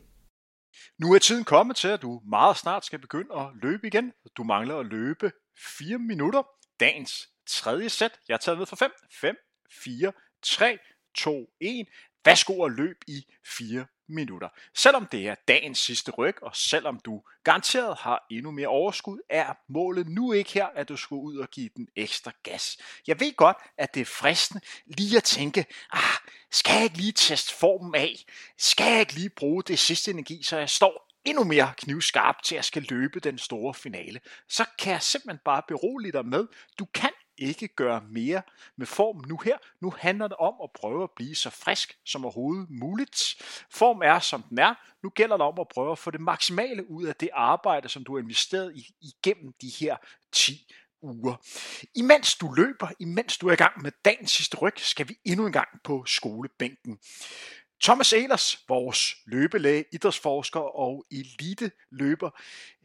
Nu 1.00 1.14
er 1.14 1.20
tiden 1.20 1.44
kommet 1.44 1.76
til, 1.76 1.88
at 1.88 2.02
du 2.02 2.22
meget 2.30 2.58
snart 2.58 2.86
skal 2.86 3.00
begynde 3.00 3.36
at 3.36 3.48
løbe 3.62 3.88
igen. 3.88 4.14
Du 4.38 4.44
mangler 4.44 4.78
at 4.78 4.86
løbe 4.86 5.32
4 5.78 5.98
minutter. 5.98 6.44
Dagens 6.80 7.28
tredje 7.48 7.90
sæt. 7.90 8.20
Jeg 8.28 8.34
har 8.34 8.40
taget 8.40 8.58
med 8.58 8.66
for 8.66 8.76
5. 8.76 8.92
5, 9.22 9.36
4, 9.84 10.12
3, 10.44 10.78
2, 11.18 11.48
1. 11.62 11.88
Værsgo 12.26 12.60
og 12.60 12.72
løb 12.72 12.98
i 13.08 13.26
4 13.46 13.86
minutter. 14.08 14.50
Selvom 14.76 15.06
det 15.06 15.28
er 15.28 15.36
dagens 15.48 15.80
sidste 15.80 16.12
ryg, 16.12 16.44
og 16.44 16.56
selvom 16.56 17.00
du 17.00 17.24
garanteret 17.44 17.98
har 17.98 18.26
endnu 18.32 18.52
mere 18.52 18.68
overskud, 18.68 19.20
er 19.30 19.54
målet 19.70 20.08
nu 20.08 20.34
ikke 20.34 20.54
her, 20.54 20.66
at 20.66 20.90
du 20.90 20.98
skal 20.98 21.16
ud 21.16 21.38
og 21.38 21.50
give 21.50 21.70
den 21.76 21.88
ekstra 21.96 22.32
gas. 22.44 22.78
Jeg 23.08 23.20
ved 23.20 23.36
godt, 23.36 23.58
at 23.78 23.94
det 23.94 24.02
er 24.02 24.06
fristende 24.06 24.62
lige 24.86 25.18
at 25.18 25.24
tænke, 25.24 25.66
ah, 25.92 26.02
skal 26.52 26.74
jeg 26.74 26.84
ikke 26.84 26.98
lige 26.98 27.12
teste 27.12 27.56
formen 27.56 27.96
af? 27.96 28.26
Skal 28.58 28.92
jeg 28.92 29.00
ikke 29.00 29.14
lige 29.14 29.30
bruge 29.30 29.64
det 29.64 29.80
sidste 29.80 30.12
energi, 30.12 30.44
så 30.44 30.58
jeg 30.58 30.70
står 30.70 31.12
endnu 31.26 31.44
mere 31.44 31.74
knivskarp 31.78 32.36
til 32.44 32.56
at 32.56 32.66
skal 32.66 32.86
løbe 32.90 33.20
den 33.20 33.38
store 33.38 33.74
finale, 33.74 34.20
så 34.50 34.66
kan 34.80 34.94
jeg 34.94 35.02
simpelthen 35.02 35.40
bare 35.46 35.62
berolige 35.68 36.12
dig 36.12 36.26
med, 36.26 36.48
du 36.80 36.86
kan 36.86 37.11
ikke 37.38 37.68
gøre 37.68 38.04
mere 38.10 38.42
med 38.78 38.86
form 38.86 39.24
nu 39.28 39.38
her. 39.38 39.58
Nu 39.82 39.94
handler 40.00 40.28
det 40.28 40.38
om 40.38 40.54
at 40.64 40.70
prøve 40.76 41.04
at 41.04 41.12
blive 41.16 41.36
så 41.36 41.50
frisk 41.50 41.98
som 42.06 42.26
overhovedet 42.26 42.70
muligt. 42.70 43.36
Form 43.70 44.02
er 44.04 44.20
som 44.20 44.42
den 44.42 44.60
er. 44.60 44.74
Nu 45.04 45.10
gælder 45.10 45.38
det 45.38 45.46
om 45.46 45.60
at 45.60 45.68
prøve 45.68 45.92
at 45.92 46.00
få 46.00 46.12
det 46.12 46.22
maksimale 46.22 46.90
ud 46.90 47.06
af 47.06 47.16
det 47.16 47.30
arbejde, 47.34 47.90
som 47.90 48.04
du 48.04 48.16
har 48.16 48.22
investeret 48.22 48.76
i 48.76 48.96
igennem 49.02 49.54
de 49.62 49.72
her 49.80 49.98
10 50.32 50.68
uger. 51.02 51.36
Imens 51.96 52.36
du 52.36 52.54
løber, 52.54 52.88
imens 53.00 53.38
du 53.38 53.48
er 53.48 53.54
i 53.54 53.56
gang 53.56 53.82
med 53.82 53.92
dagens 54.06 54.32
sidste 54.32 54.58
ryg, 54.58 54.74
skal 54.78 55.10
vi 55.10 55.18
endnu 55.26 55.46
en 55.46 55.52
gang 55.52 55.70
på 55.84 56.04
skolebænken. 56.06 57.00
Thomas 57.84 58.14
Ehlers, 58.14 58.64
vores 58.68 59.16
løbelæge, 59.26 59.86
idrætsforsker 59.94 60.60
og 60.60 61.06
elite 61.12 61.72
løber, 61.92 62.30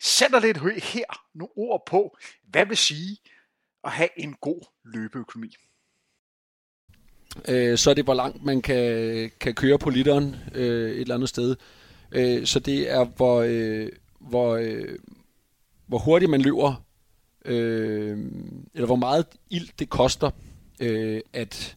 sætter 0.02 0.40
lidt 0.40 0.82
her 0.82 1.04
nogle 1.34 1.52
ord 1.56 1.82
på, 1.86 2.16
hvad 2.42 2.66
vil 2.66 2.76
sige 2.76 3.18
at 3.86 3.92
have 3.92 4.08
en 4.16 4.34
god 4.40 4.60
løbeøkonomi. 4.84 5.54
Øh, 7.48 7.78
så 7.78 7.90
er 7.90 7.94
det, 7.94 8.04
hvor 8.04 8.14
langt 8.14 8.44
man 8.44 8.62
kan, 8.62 9.30
kan 9.40 9.54
køre 9.54 9.78
på 9.78 9.90
literen 9.90 10.36
øh, 10.54 10.90
et 10.90 11.00
eller 11.00 11.14
andet 11.14 11.28
sted. 11.28 11.56
Øh, 12.12 12.46
så 12.46 12.60
det 12.60 12.92
er, 12.92 13.04
hvor, 13.04 13.44
øh, 13.46 13.88
hvor, 14.20 14.56
øh, 14.56 14.98
hvor 15.86 15.98
hurtigt 15.98 16.30
man 16.30 16.42
løber, 16.42 16.84
øh, 17.44 18.18
eller 18.74 18.86
hvor 18.86 18.96
meget 18.96 19.26
ild 19.50 19.68
det 19.78 19.90
koster 19.90 20.30
øh, 20.80 21.20
at, 21.32 21.76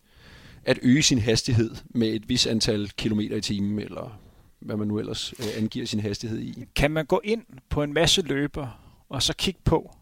at 0.63 0.79
øge 0.81 1.03
sin 1.03 1.19
hastighed 1.19 1.75
med 1.89 2.07
et 2.07 2.29
vis 2.29 2.47
antal 2.47 2.89
kilometer 2.89 3.35
i 3.35 3.41
timen, 3.41 3.79
eller 3.79 4.19
hvad 4.59 4.77
man 4.77 4.87
nu 4.87 4.99
ellers 4.99 5.33
øh, 5.39 5.45
angiver 5.57 5.85
sin 5.85 5.99
hastighed 5.99 6.39
i. 6.39 6.65
Kan 6.75 6.91
man 6.91 7.05
gå 7.05 7.21
ind 7.23 7.45
på 7.69 7.83
en 7.83 7.93
masse 7.93 8.21
løber, 8.21 8.67
og 9.09 9.23
så 9.23 9.35
kigge 9.35 9.59
på 9.65 9.95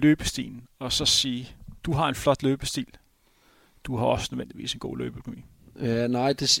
løbestilen, 0.00 0.62
og 0.78 0.92
så 0.92 1.04
sige, 1.04 1.48
du 1.84 1.92
har 1.92 2.08
en 2.08 2.14
flot 2.14 2.42
løbestil, 2.42 2.86
du 3.84 3.96
har 3.96 4.06
også 4.06 4.28
nødvendigvis 4.32 4.72
en 4.72 4.78
god 4.78 4.98
løbeøkonomi? 4.98 5.44
Øh, 5.76 6.08
nej, 6.08 6.32
det, 6.32 6.60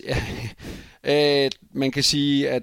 øh, 1.04 1.50
man 1.72 1.90
kan 1.90 2.02
sige, 2.02 2.50
at 2.50 2.62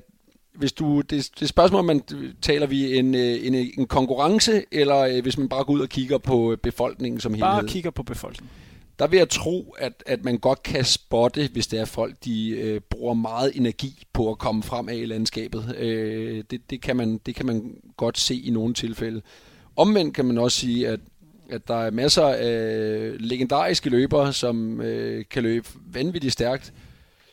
hvis 0.58 0.74
du, 0.74 1.02
det, 1.02 1.30
det 1.40 1.50
spørgsmål, 1.50 1.84
man 1.84 2.02
taler 2.42 2.68
vi 2.68 2.98
en, 2.98 3.16
øh, 3.16 3.46
en, 3.46 3.56
en 3.56 3.88
konkurrence, 3.88 4.64
eller 4.72 4.98
øh, 4.98 5.22
hvis 5.22 5.38
man 5.38 5.50
bare 5.50 5.64
går 5.64 5.74
ud 5.74 5.80
og 5.80 5.90
kigger 5.90 6.18
på 6.18 6.58
befolkningen 6.64 7.20
som 7.20 7.34
helhed? 7.34 7.52
Bare 7.52 7.68
kigger 7.68 7.92
på 7.92 8.04
befolkningen. 8.04 8.52
Der 9.00 9.08
vil 9.08 9.18
jeg 9.18 9.30
tro, 9.30 9.76
at, 9.80 10.04
at 10.06 10.24
man 10.24 10.38
godt 10.38 10.64
kan 10.64 10.86
spotte, 10.86 11.50
hvis 11.54 11.68
det 11.68 11.80
er 11.80 11.86
folk, 11.86 12.16
de 12.26 12.50
øh, 12.50 12.82
bruger 12.82 13.14
meget 13.14 13.52
energi 13.56 14.04
på 14.14 14.32
at 14.32 14.38
komme 14.38 14.64
frem 14.64 14.90
af 14.90 14.96
i 14.96 15.06
landskabet. 15.06 15.76
Øh, 15.78 16.44
det, 16.52 16.70
det, 16.70 16.82
kan 16.82 16.96
man, 16.96 17.18
det 17.26 17.36
kan 17.36 17.46
man 17.46 17.78
godt 17.98 18.18
se 18.18 18.36
i 18.36 18.50
nogle 18.50 18.74
tilfælde. 18.74 19.22
Omvendt 19.78 20.16
kan 20.16 20.26
man 20.26 20.38
også 20.38 20.58
sige, 20.60 20.88
at 20.88 21.00
at 21.50 21.68
der 21.68 21.76
er 21.76 21.92
masser 21.92 22.24
af 22.26 23.12
legendariske 23.20 23.90
løbere, 23.90 24.34
som 24.34 24.82
øh, 24.82 25.26
kan 25.30 25.44
løbe 25.44 25.68
vanvittigt 25.94 26.34
stærkt, 26.34 26.74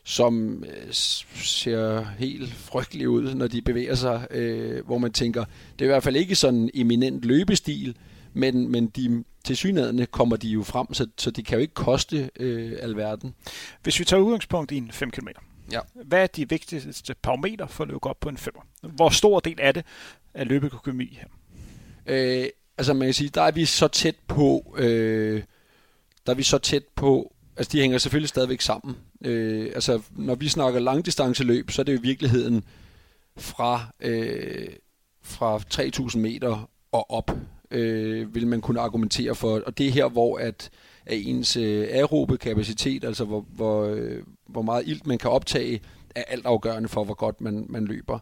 som 0.04 0.64
øh, 0.64 0.92
ser 0.92 2.04
helt 2.18 2.54
frygtelige 2.54 3.10
ud, 3.10 3.34
når 3.34 3.46
de 3.46 3.62
bevæger 3.62 3.94
sig, 3.94 4.26
øh, 4.30 4.86
hvor 4.86 4.98
man 4.98 5.12
tænker, 5.12 5.44
det 5.72 5.80
er 5.80 5.84
i 5.84 5.88
hvert 5.88 6.02
fald 6.02 6.16
ikke 6.16 6.34
sådan 6.34 6.60
en 6.60 6.70
eminent 6.74 7.24
løbestil, 7.24 7.96
men, 8.32 8.68
men 8.72 8.86
de, 8.86 9.24
til 9.44 9.56
synligheden 9.56 10.06
kommer 10.10 10.36
de 10.36 10.48
jo 10.48 10.62
frem, 10.62 10.94
så, 10.94 11.06
så 11.18 11.30
det 11.30 11.46
kan 11.46 11.56
jo 11.58 11.60
ikke 11.62 11.74
koste 11.74 12.30
øh, 12.40 12.72
alverden. 12.82 13.34
Hvis 13.82 14.00
vi 14.00 14.04
tager 14.04 14.22
udgangspunkt 14.22 14.72
i 14.72 14.76
en 14.76 14.90
5 14.92 15.10
km, 15.10 15.28
Ja. 15.72 15.80
hvad 16.04 16.22
er 16.22 16.26
de 16.26 16.48
vigtigste 16.48 17.14
parametre 17.22 17.68
for 17.68 17.84
at 17.84 17.88
løbe 17.88 18.06
op 18.06 18.20
på 18.20 18.28
en 18.28 18.36
5'er? 18.36 18.64
Hvor 18.82 19.08
stor 19.08 19.40
del 19.40 19.60
af 19.60 19.74
det 19.74 19.84
er 20.34 20.44
løbeøkonomi 20.44 21.18
her? 21.20 21.28
Øh, 22.06 22.46
altså 22.78 22.94
man 22.94 23.06
kan 23.06 23.14
sige, 23.14 23.30
der 23.34 23.42
er 23.42 23.50
vi 23.50 23.64
så 23.64 23.88
tæt 23.88 24.16
på, 24.28 24.74
øh, 24.78 25.42
der 26.26 26.32
er 26.32 26.36
vi 26.36 26.42
så 26.42 26.58
tæt 26.58 26.84
på, 26.96 27.34
altså 27.56 27.70
de 27.72 27.80
hænger 27.80 27.98
selvfølgelig 27.98 28.28
stadigvæk 28.28 28.60
sammen. 28.60 28.96
Øh, 29.24 29.70
altså 29.74 30.02
når 30.10 30.34
vi 30.34 30.48
snakker 30.48 30.80
langdistanceløb, 30.80 31.70
så 31.70 31.82
er 31.82 31.84
det 31.84 31.92
jo 31.92 31.98
i 31.98 32.02
virkeligheden 32.02 32.64
fra, 33.36 33.86
øh, 34.00 34.68
fra 35.22 35.60
3000 35.70 36.22
meter 36.22 36.70
og 36.92 37.10
op, 37.10 37.30
øh, 37.70 38.34
vil 38.34 38.46
man 38.46 38.60
kunne 38.60 38.80
argumentere 38.80 39.34
for. 39.34 39.60
Og 39.66 39.78
det 39.78 39.86
er 39.86 39.90
her, 39.90 40.08
hvor 40.08 40.38
at, 40.38 40.70
at 41.06 41.18
ens 41.26 41.56
øh, 41.56 41.88
aerobe 41.90 42.36
kapacitet, 42.36 43.04
altså 43.04 43.24
hvor, 43.24 43.46
hvor, 43.48 43.84
øh, 43.84 44.22
hvor 44.46 44.62
meget 44.62 44.86
ilt 44.86 45.06
man 45.06 45.18
kan 45.18 45.30
optage, 45.30 45.80
er 46.14 46.22
altafgørende 46.28 46.88
for, 46.88 47.04
hvor 47.04 47.14
godt 47.14 47.40
man, 47.40 47.66
man 47.68 47.84
løber. 47.84 48.18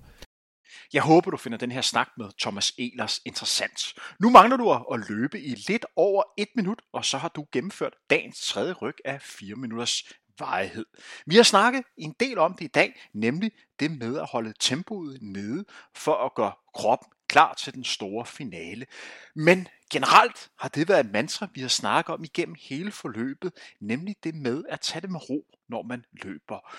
Jeg 0.92 1.02
håber, 1.02 1.30
du 1.30 1.36
finder 1.36 1.58
den 1.58 1.72
her 1.72 1.80
snak 1.80 2.08
med 2.18 2.26
Thomas 2.40 2.72
Elers 2.78 3.20
interessant. 3.24 3.94
Nu 4.20 4.30
mangler 4.30 4.56
du 4.56 4.72
at- 4.72 5.08
løbe 5.08 5.40
i 5.40 5.54
lidt 5.68 5.86
over 5.96 6.22
et 6.36 6.48
minut, 6.56 6.82
og 6.92 7.04
så 7.04 7.18
har 7.18 7.28
du 7.28 7.46
gennemført 7.52 7.94
dagens 8.10 8.40
tredje 8.40 8.72
ryg 8.72 8.94
af 9.04 9.22
4 9.22 9.56
minutters 9.56 10.02
varighed. 10.38 10.86
Vi 11.26 11.36
har 11.36 11.42
snakket 11.42 11.82
en 11.96 12.14
del 12.20 12.38
om 12.38 12.54
det 12.54 12.64
i 12.64 12.68
dag, 12.68 13.08
nemlig 13.12 13.52
det 13.80 13.90
med 13.90 14.18
at 14.18 14.26
holde 14.26 14.52
tempoet 14.60 15.18
nede 15.22 15.64
for 15.94 16.14
at 16.14 16.34
gøre 16.34 16.52
kroppen 16.74 17.12
klar 17.28 17.54
til 17.54 17.74
den 17.74 17.84
store 17.84 18.26
finale. 18.26 18.86
Men 19.34 19.68
generelt 19.92 20.50
har 20.58 20.68
det 20.68 20.88
været 20.88 21.06
et 21.06 21.12
mantra, 21.12 21.48
vi 21.54 21.60
har 21.60 21.68
snakket 21.68 22.14
om 22.14 22.24
igennem 22.24 22.56
hele 22.60 22.92
forløbet, 22.92 23.52
nemlig 23.80 24.16
det 24.24 24.34
med 24.34 24.64
at 24.68 24.80
tage 24.80 25.00
det 25.00 25.10
med 25.10 25.30
ro, 25.30 25.46
når 25.68 25.82
man 25.82 26.04
løber. 26.12 26.72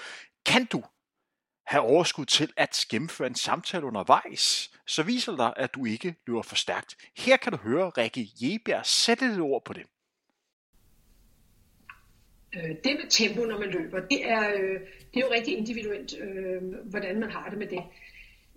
Kan 0.45 0.65
du 0.65 0.84
have 1.65 1.84
overskud 1.84 2.26
til 2.26 2.54
at 2.58 2.86
gennemføre 2.89 3.28
en 3.28 3.36
samtale 3.36 3.86
undervejs, 3.86 4.71
så 4.88 5.04
viser 5.04 5.32
det 5.32 5.39
dig, 5.39 5.54
at 5.58 5.73
du 5.73 5.86
ikke 5.86 6.15
løber 6.28 6.41
for 6.41 6.56
stærkt. 6.56 6.95
Her 7.17 7.38
kan 7.38 7.52
du 7.52 7.58
høre 7.58 7.89
Rikke 7.89 8.30
Jebjerg 8.41 8.86
sætte 8.86 9.26
et 9.26 9.39
ord 9.39 9.65
på 9.65 9.73
det. 9.73 9.84
Øh, 12.56 12.69
det 12.84 12.97
med 13.02 13.10
tempo, 13.10 13.45
når 13.45 13.60
man 13.60 13.69
løber, 13.69 13.99
det 13.99 14.30
er, 14.30 14.49
øh, 14.49 14.80
det 15.13 15.21
er 15.21 15.26
jo 15.28 15.32
rigtig 15.32 15.58
individuelt, 15.58 16.19
øh, 16.19 16.63
hvordan 16.86 17.19
man 17.19 17.32
har 17.32 17.49
det 17.49 17.58
med 17.58 17.67
det. 17.67 17.84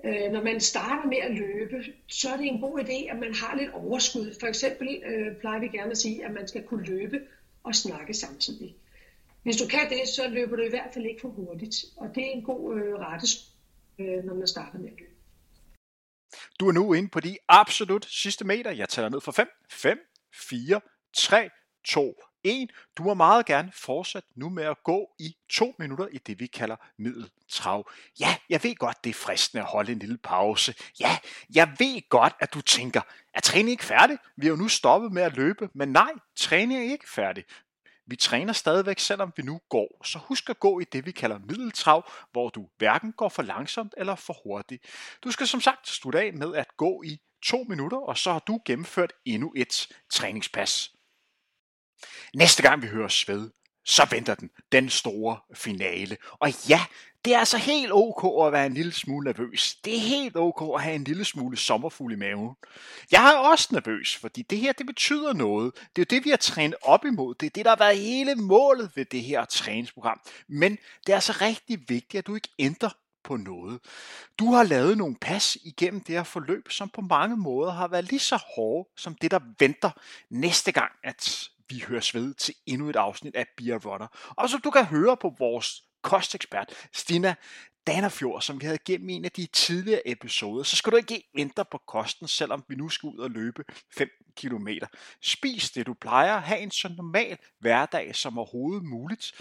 Øh, 0.04 0.32
når 0.32 0.42
man 0.42 0.60
starter 0.60 1.08
med 1.08 1.18
at 1.18 1.34
løbe, 1.34 1.84
så 2.06 2.28
er 2.30 2.36
det 2.36 2.46
en 2.46 2.60
god 2.60 2.80
idé, 2.80 3.10
at 3.10 3.18
man 3.18 3.34
har 3.34 3.56
lidt 3.56 3.70
overskud. 3.72 4.34
For 4.40 4.46
eksempel 4.46 5.02
øh, 5.06 5.36
plejer 5.36 5.60
vi 5.60 5.68
gerne 5.68 5.90
at 5.90 5.98
sige, 5.98 6.24
at 6.24 6.32
man 6.32 6.48
skal 6.48 6.62
kunne 6.62 6.84
løbe 6.84 7.20
og 7.62 7.74
snakke 7.74 8.14
samtidig. 8.14 8.76
Hvis 9.46 9.56
du 9.56 9.66
kan 9.66 9.90
det, 9.90 10.08
så 10.08 10.28
løber 10.28 10.56
du 10.56 10.62
i 10.62 10.68
hvert 10.68 10.94
fald 10.94 11.06
ikke 11.06 11.20
for 11.20 11.28
hurtigt. 11.28 11.84
Og 11.96 12.08
det 12.14 12.22
er 12.26 12.30
en 12.30 12.42
god 12.42 12.76
øh, 12.76 12.94
rettes, 12.94 13.52
øh, 13.98 14.24
når 14.24 14.34
man 14.34 14.46
starter 14.46 14.78
med 14.78 14.88
at 14.90 14.98
løbe. 14.98 15.12
Du 16.60 16.68
er 16.68 16.72
nu 16.72 16.92
inde 16.92 17.08
på 17.08 17.20
de 17.20 17.36
absolut 17.48 18.06
sidste 18.10 18.44
meter. 18.44 18.70
Jeg 18.70 18.88
tæller 18.88 19.08
ned 19.08 19.20
fra 19.20 19.32
5, 19.32 19.48
5, 19.70 19.98
4, 20.34 20.80
3, 21.16 21.50
2, 21.84 22.14
1. 22.44 22.70
Du 22.98 23.02
må 23.02 23.14
meget 23.14 23.46
gerne 23.46 23.72
fortsætte 23.74 24.28
nu 24.36 24.48
med 24.48 24.64
at 24.64 24.76
gå 24.84 25.10
i 25.18 25.36
to 25.50 25.74
minutter 25.78 26.06
i 26.06 26.18
det, 26.18 26.40
vi 26.40 26.46
kalder 26.46 26.76
middeltrav. 26.98 27.90
Ja, 28.20 28.36
jeg 28.50 28.60
ved 28.62 28.74
godt, 28.74 29.04
det 29.04 29.10
er 29.10 29.14
fristende 29.14 29.62
at 29.62 29.68
holde 29.68 29.92
en 29.92 29.98
lille 29.98 30.18
pause. 30.18 30.74
Ja, 31.00 31.18
jeg 31.54 31.68
ved 31.78 32.08
godt, 32.08 32.34
at 32.40 32.54
du 32.54 32.60
tænker, 32.60 33.00
er 33.34 33.40
træning 33.40 33.70
ikke 33.70 33.84
færdig? 33.84 34.18
Vi 34.36 34.46
har 34.46 34.50
jo 34.50 34.56
nu 34.56 34.68
stoppet 34.68 35.12
med 35.12 35.22
at 35.22 35.36
løbe, 35.36 35.68
men 35.74 35.88
nej, 35.88 36.12
træningen 36.36 36.88
er 36.88 36.92
ikke 36.92 37.10
færdig. 37.10 37.44
Vi 38.06 38.16
træner 38.16 38.52
stadigvæk, 38.52 38.98
selvom 38.98 39.32
vi 39.36 39.42
nu 39.42 39.60
går. 39.68 40.04
Så 40.04 40.18
husk 40.18 40.50
at 40.50 40.60
gå 40.60 40.80
i 40.80 40.84
det, 40.84 41.06
vi 41.06 41.12
kalder 41.12 41.38
middeltrav, 41.38 42.10
hvor 42.32 42.48
du 42.48 42.68
hverken 42.78 43.12
går 43.12 43.28
for 43.28 43.42
langsomt 43.42 43.94
eller 43.96 44.14
for 44.14 44.36
hurtigt. 44.44 44.84
Du 45.24 45.30
skal 45.30 45.46
som 45.46 45.60
sagt 45.60 45.88
slutte 45.88 46.20
af 46.20 46.32
med 46.32 46.54
at 46.54 46.76
gå 46.76 47.02
i 47.02 47.18
to 47.42 47.64
minutter, 47.68 47.98
og 47.98 48.18
så 48.18 48.32
har 48.32 48.38
du 48.38 48.60
gennemført 48.64 49.12
endnu 49.24 49.52
et 49.56 49.88
træningspas. 50.12 50.92
Næste 52.34 52.62
gang 52.62 52.82
vi 52.82 52.86
hører 52.86 53.08
sved, 53.08 53.50
så 53.86 54.06
venter 54.10 54.34
den, 54.34 54.50
den 54.72 54.90
store 54.90 55.38
finale. 55.54 56.16
Og 56.32 56.68
ja, 56.68 56.80
det 57.24 57.34
er 57.34 57.38
altså 57.38 57.58
helt 57.58 57.92
ok 57.92 58.46
at 58.46 58.52
være 58.52 58.66
en 58.66 58.74
lille 58.74 58.92
smule 58.92 59.24
nervøs. 59.24 59.74
Det 59.84 59.96
er 59.96 60.00
helt 60.00 60.36
ok 60.36 60.74
at 60.74 60.82
have 60.82 60.94
en 60.94 61.04
lille 61.04 61.24
smule 61.24 61.56
sommerfugl 61.56 62.12
i 62.12 62.16
maven. 62.16 62.54
Jeg 63.10 63.32
er 63.32 63.36
også 63.36 63.68
nervøs, 63.70 64.16
fordi 64.16 64.42
det 64.42 64.58
her, 64.58 64.72
det 64.72 64.86
betyder 64.86 65.32
noget. 65.32 65.74
Det 65.74 66.02
er 66.02 66.06
jo 66.10 66.16
det, 66.16 66.24
vi 66.24 66.30
har 66.30 66.36
trænet 66.36 66.74
op 66.82 67.04
imod. 67.04 67.34
Det 67.34 67.46
er 67.46 67.50
det, 67.50 67.64
der 67.64 67.70
har 67.70 67.76
været 67.76 67.98
hele 67.98 68.34
målet 68.34 68.90
ved 68.94 69.04
det 69.04 69.22
her 69.22 69.44
træningsprogram. 69.44 70.20
Men 70.48 70.78
det 71.06 71.12
er 71.12 71.14
altså 71.14 71.38
rigtig 71.40 71.78
vigtigt, 71.88 72.18
at 72.18 72.26
du 72.26 72.34
ikke 72.34 72.48
ændrer 72.58 72.90
på 73.24 73.36
noget. 73.36 73.80
Du 74.38 74.52
har 74.52 74.62
lavet 74.62 74.98
nogle 74.98 75.16
pas 75.20 75.56
igennem 75.64 76.00
det 76.00 76.14
her 76.14 76.22
forløb, 76.22 76.70
som 76.70 76.88
på 76.88 77.00
mange 77.00 77.36
måder 77.36 77.72
har 77.72 77.88
været 77.88 78.10
lige 78.10 78.20
så 78.20 78.36
hårde 78.56 78.88
som 78.96 79.14
det, 79.14 79.30
der 79.30 79.40
venter 79.58 79.90
næste 80.30 80.72
gang, 80.72 80.92
at 81.04 81.48
vi 81.68 81.84
høres 81.88 82.14
ved 82.14 82.34
til 82.34 82.54
endnu 82.66 82.88
et 82.90 82.96
afsnit 82.96 83.36
af 83.36 83.46
Beer 83.56 83.78
Runner. 83.78 84.34
Og 84.36 84.50
som 84.50 84.60
du 84.60 84.70
kan 84.70 84.84
høre 84.84 85.16
på 85.16 85.34
vores 85.38 85.82
kostekspert, 86.02 86.88
Stina 86.92 87.34
Danafjord, 87.86 88.42
som 88.42 88.60
vi 88.60 88.66
havde 88.66 88.78
gennem 88.78 89.08
en 89.08 89.24
af 89.24 89.30
de 89.30 89.46
tidligere 89.46 90.08
episoder, 90.08 90.62
så 90.62 90.76
skal 90.76 90.92
du 90.92 90.96
ikke 90.96 91.28
ændre 91.38 91.64
på 91.64 91.78
kosten, 91.86 92.28
selvom 92.28 92.64
vi 92.68 92.74
nu 92.74 92.88
skal 92.88 93.06
ud 93.06 93.18
og 93.18 93.30
løbe 93.30 93.64
5 93.96 94.08
km. 94.36 94.68
Spis 95.22 95.70
det, 95.70 95.86
du 95.86 95.94
plejer. 95.94 96.40
Ha' 96.40 96.56
en 96.56 96.70
så 96.70 96.88
normal 96.88 97.38
hverdag 97.58 98.16
som 98.16 98.38
overhovedet 98.38 98.84
muligt. 98.84 99.32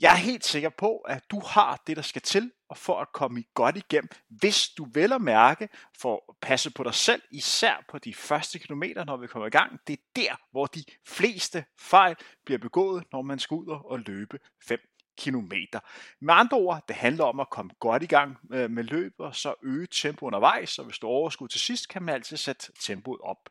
Jeg 0.00 0.12
er 0.12 0.16
helt 0.16 0.44
sikker 0.44 0.68
på, 0.68 0.96
at 0.96 1.30
du 1.30 1.40
har 1.40 1.82
det, 1.86 1.96
der 1.96 2.02
skal 2.02 2.22
til 2.22 2.52
og 2.68 2.76
for 2.76 3.00
at 3.00 3.12
komme 3.12 3.44
godt 3.54 3.76
igennem, 3.76 4.08
hvis 4.28 4.68
du 4.68 4.86
vel 4.92 5.12
at 5.12 5.20
mærke 5.20 5.68
for 5.98 6.24
at 6.28 6.34
passe 6.40 6.70
på 6.70 6.84
dig 6.84 6.94
selv, 6.94 7.22
især 7.30 7.84
på 7.88 7.98
de 7.98 8.14
første 8.14 8.58
kilometer, 8.58 9.04
når 9.04 9.16
vi 9.16 9.26
kommer 9.26 9.46
i 9.46 9.50
gang. 9.50 9.80
Det 9.86 9.92
er 9.92 10.02
der, 10.16 10.40
hvor 10.50 10.66
de 10.66 10.84
fleste 11.06 11.64
fejl 11.78 12.16
bliver 12.44 12.58
begået, 12.58 13.04
når 13.12 13.22
man 13.22 13.38
skal 13.38 13.54
ud 13.54 13.80
og 13.84 13.98
løbe 13.98 14.38
5 14.68 14.80
kilometer. 15.18 15.80
Med 16.20 16.34
andre 16.34 16.56
ord, 16.56 16.84
det 16.88 16.96
handler 16.96 17.24
om 17.24 17.40
at 17.40 17.50
komme 17.50 17.72
godt 17.80 18.02
i 18.02 18.06
gang 18.06 18.36
øh, 18.52 18.70
med 18.70 18.84
løbet, 18.84 19.26
og 19.26 19.36
så 19.36 19.54
øge 19.62 19.86
tempo 19.86 20.26
undervejs, 20.26 20.78
og 20.78 20.84
hvis 20.84 20.98
du 20.98 21.06
overskud 21.06 21.48
til 21.48 21.60
sidst, 21.60 21.88
kan 21.88 22.02
man 22.02 22.14
altid 22.14 22.36
sætte 22.36 22.72
tempoet 22.80 23.20
op. 23.20 23.48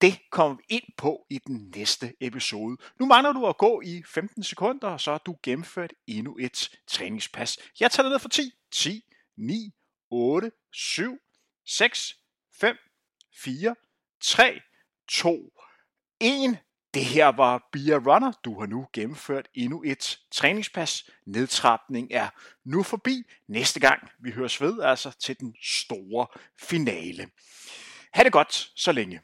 Det 0.00 0.30
kommer 0.30 0.56
vi 0.56 0.62
ind 0.68 0.84
på 0.96 1.26
i 1.30 1.38
den 1.38 1.72
næste 1.76 2.14
episode. 2.20 2.76
Nu 3.00 3.06
mangler 3.06 3.32
du 3.32 3.46
at 3.46 3.58
gå 3.58 3.80
i 3.84 4.02
15 4.06 4.42
sekunder, 4.42 4.88
og 4.88 5.00
så 5.00 5.10
har 5.10 5.18
du 5.18 5.36
gennemført 5.42 5.92
endnu 6.06 6.36
et 6.40 6.70
træningspas. 6.86 7.58
Jeg 7.80 7.90
tager 7.90 8.04
det 8.04 8.12
ned 8.12 8.18
for 8.18 8.28
10, 8.28 8.52
10, 8.72 9.02
9, 9.36 9.70
8, 10.10 10.50
7, 10.72 11.18
6, 11.66 12.14
5, 12.60 12.76
4, 13.34 13.74
3, 14.22 14.60
2, 15.08 15.52
1. 16.20 16.58
Det 16.94 17.04
her 17.04 17.26
var 17.26 17.68
Bia 17.72 17.96
Runner. 17.96 18.32
Du 18.44 18.60
har 18.60 18.66
nu 18.66 18.86
gennemført 18.92 19.48
endnu 19.54 19.82
et 19.86 20.18
træningspas. 20.32 21.10
Nedtrapning 21.26 22.08
er 22.12 22.28
nu 22.64 22.82
forbi. 22.82 23.22
Næste 23.48 23.80
gang 23.80 24.08
vi 24.20 24.30
høres 24.30 24.60
ved, 24.60 24.80
altså 24.80 25.16
til 25.20 25.40
den 25.40 25.54
store 25.62 26.26
finale. 26.60 27.30
Ha' 28.12 28.24
det 28.24 28.32
godt 28.32 28.70
så 28.76 28.92
længe. 28.92 29.20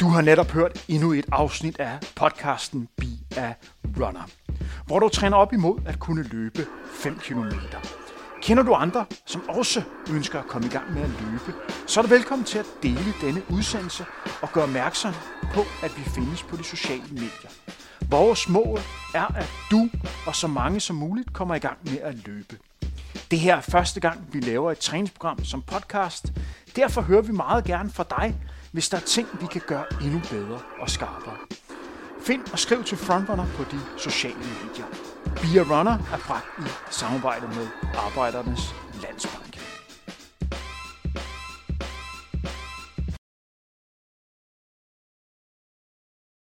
Du 0.00 0.08
har 0.08 0.20
netop 0.20 0.50
hørt 0.50 0.84
endnu 0.88 1.12
et 1.12 1.26
afsnit 1.32 1.80
af 1.80 1.98
podcasten 2.14 2.88
Be 2.96 3.06
a 3.36 3.54
Runner, 4.00 4.28
hvor 4.86 4.98
du 4.98 5.08
træner 5.08 5.36
op 5.36 5.52
imod 5.52 5.80
at 5.86 5.98
kunne 5.98 6.22
løbe 6.22 6.66
5 6.94 7.18
km. 7.18 7.50
Kender 8.42 8.62
du 8.62 8.74
andre, 8.74 9.06
som 9.26 9.48
også 9.48 9.82
ønsker 10.10 10.38
at 10.38 10.46
komme 10.46 10.66
i 10.66 10.70
gang 10.70 10.94
med 10.94 11.02
at 11.02 11.08
løbe, 11.08 11.58
så 11.86 12.00
er 12.00 12.02
du 12.02 12.08
velkommen 12.08 12.44
til 12.44 12.58
at 12.58 12.66
dele 12.82 13.14
denne 13.20 13.42
udsendelse 13.50 14.04
og 14.42 14.52
gøre 14.52 14.64
opmærksom 14.64 15.14
på, 15.54 15.60
at 15.82 15.98
vi 15.98 16.02
findes 16.02 16.42
på 16.42 16.56
de 16.56 16.64
sociale 16.64 17.08
medier. 17.10 17.50
Vores 18.10 18.48
mål 18.48 18.78
er, 19.14 19.26
at 19.36 19.50
du 19.70 19.88
og 20.26 20.36
så 20.36 20.46
mange 20.46 20.80
som 20.80 20.96
muligt 20.96 21.32
kommer 21.32 21.54
i 21.54 21.58
gang 21.58 21.78
med 21.84 21.98
at 21.98 22.26
løbe. 22.26 22.58
Det 23.30 23.38
her 23.40 23.56
er 23.56 23.60
første 23.60 24.00
gang, 24.00 24.28
vi 24.32 24.40
laver 24.40 24.72
et 24.72 24.78
træningsprogram 24.78 25.44
som 25.44 25.62
podcast. 25.62 26.32
Derfor 26.76 27.00
hører 27.00 27.22
vi 27.22 27.32
meget 27.32 27.64
gerne 27.64 27.90
fra 27.90 28.04
dig, 28.10 28.34
hvis 28.74 28.88
der 28.88 28.96
er 28.96 29.00
ting, 29.00 29.28
vi 29.40 29.46
kan 29.46 29.60
gøre 29.66 29.84
endnu 30.02 30.20
bedre 30.30 30.60
og 30.80 30.90
skarpere. 30.90 31.36
Find 32.20 32.42
og 32.52 32.58
skriv 32.58 32.84
til 32.84 32.98
Frontrunner 32.98 33.46
på 33.56 33.64
de 33.70 33.80
sociale 33.98 34.38
medier. 34.38 34.86
Be 35.24 35.60
a 35.60 35.78
Runner 35.78 35.92
er 35.92 36.18
bragt 36.26 36.46
i 36.58 36.70
samarbejde 36.90 37.46
med 37.46 37.66
Arbejdernes 37.94 38.74
Landsbank. 39.02 39.43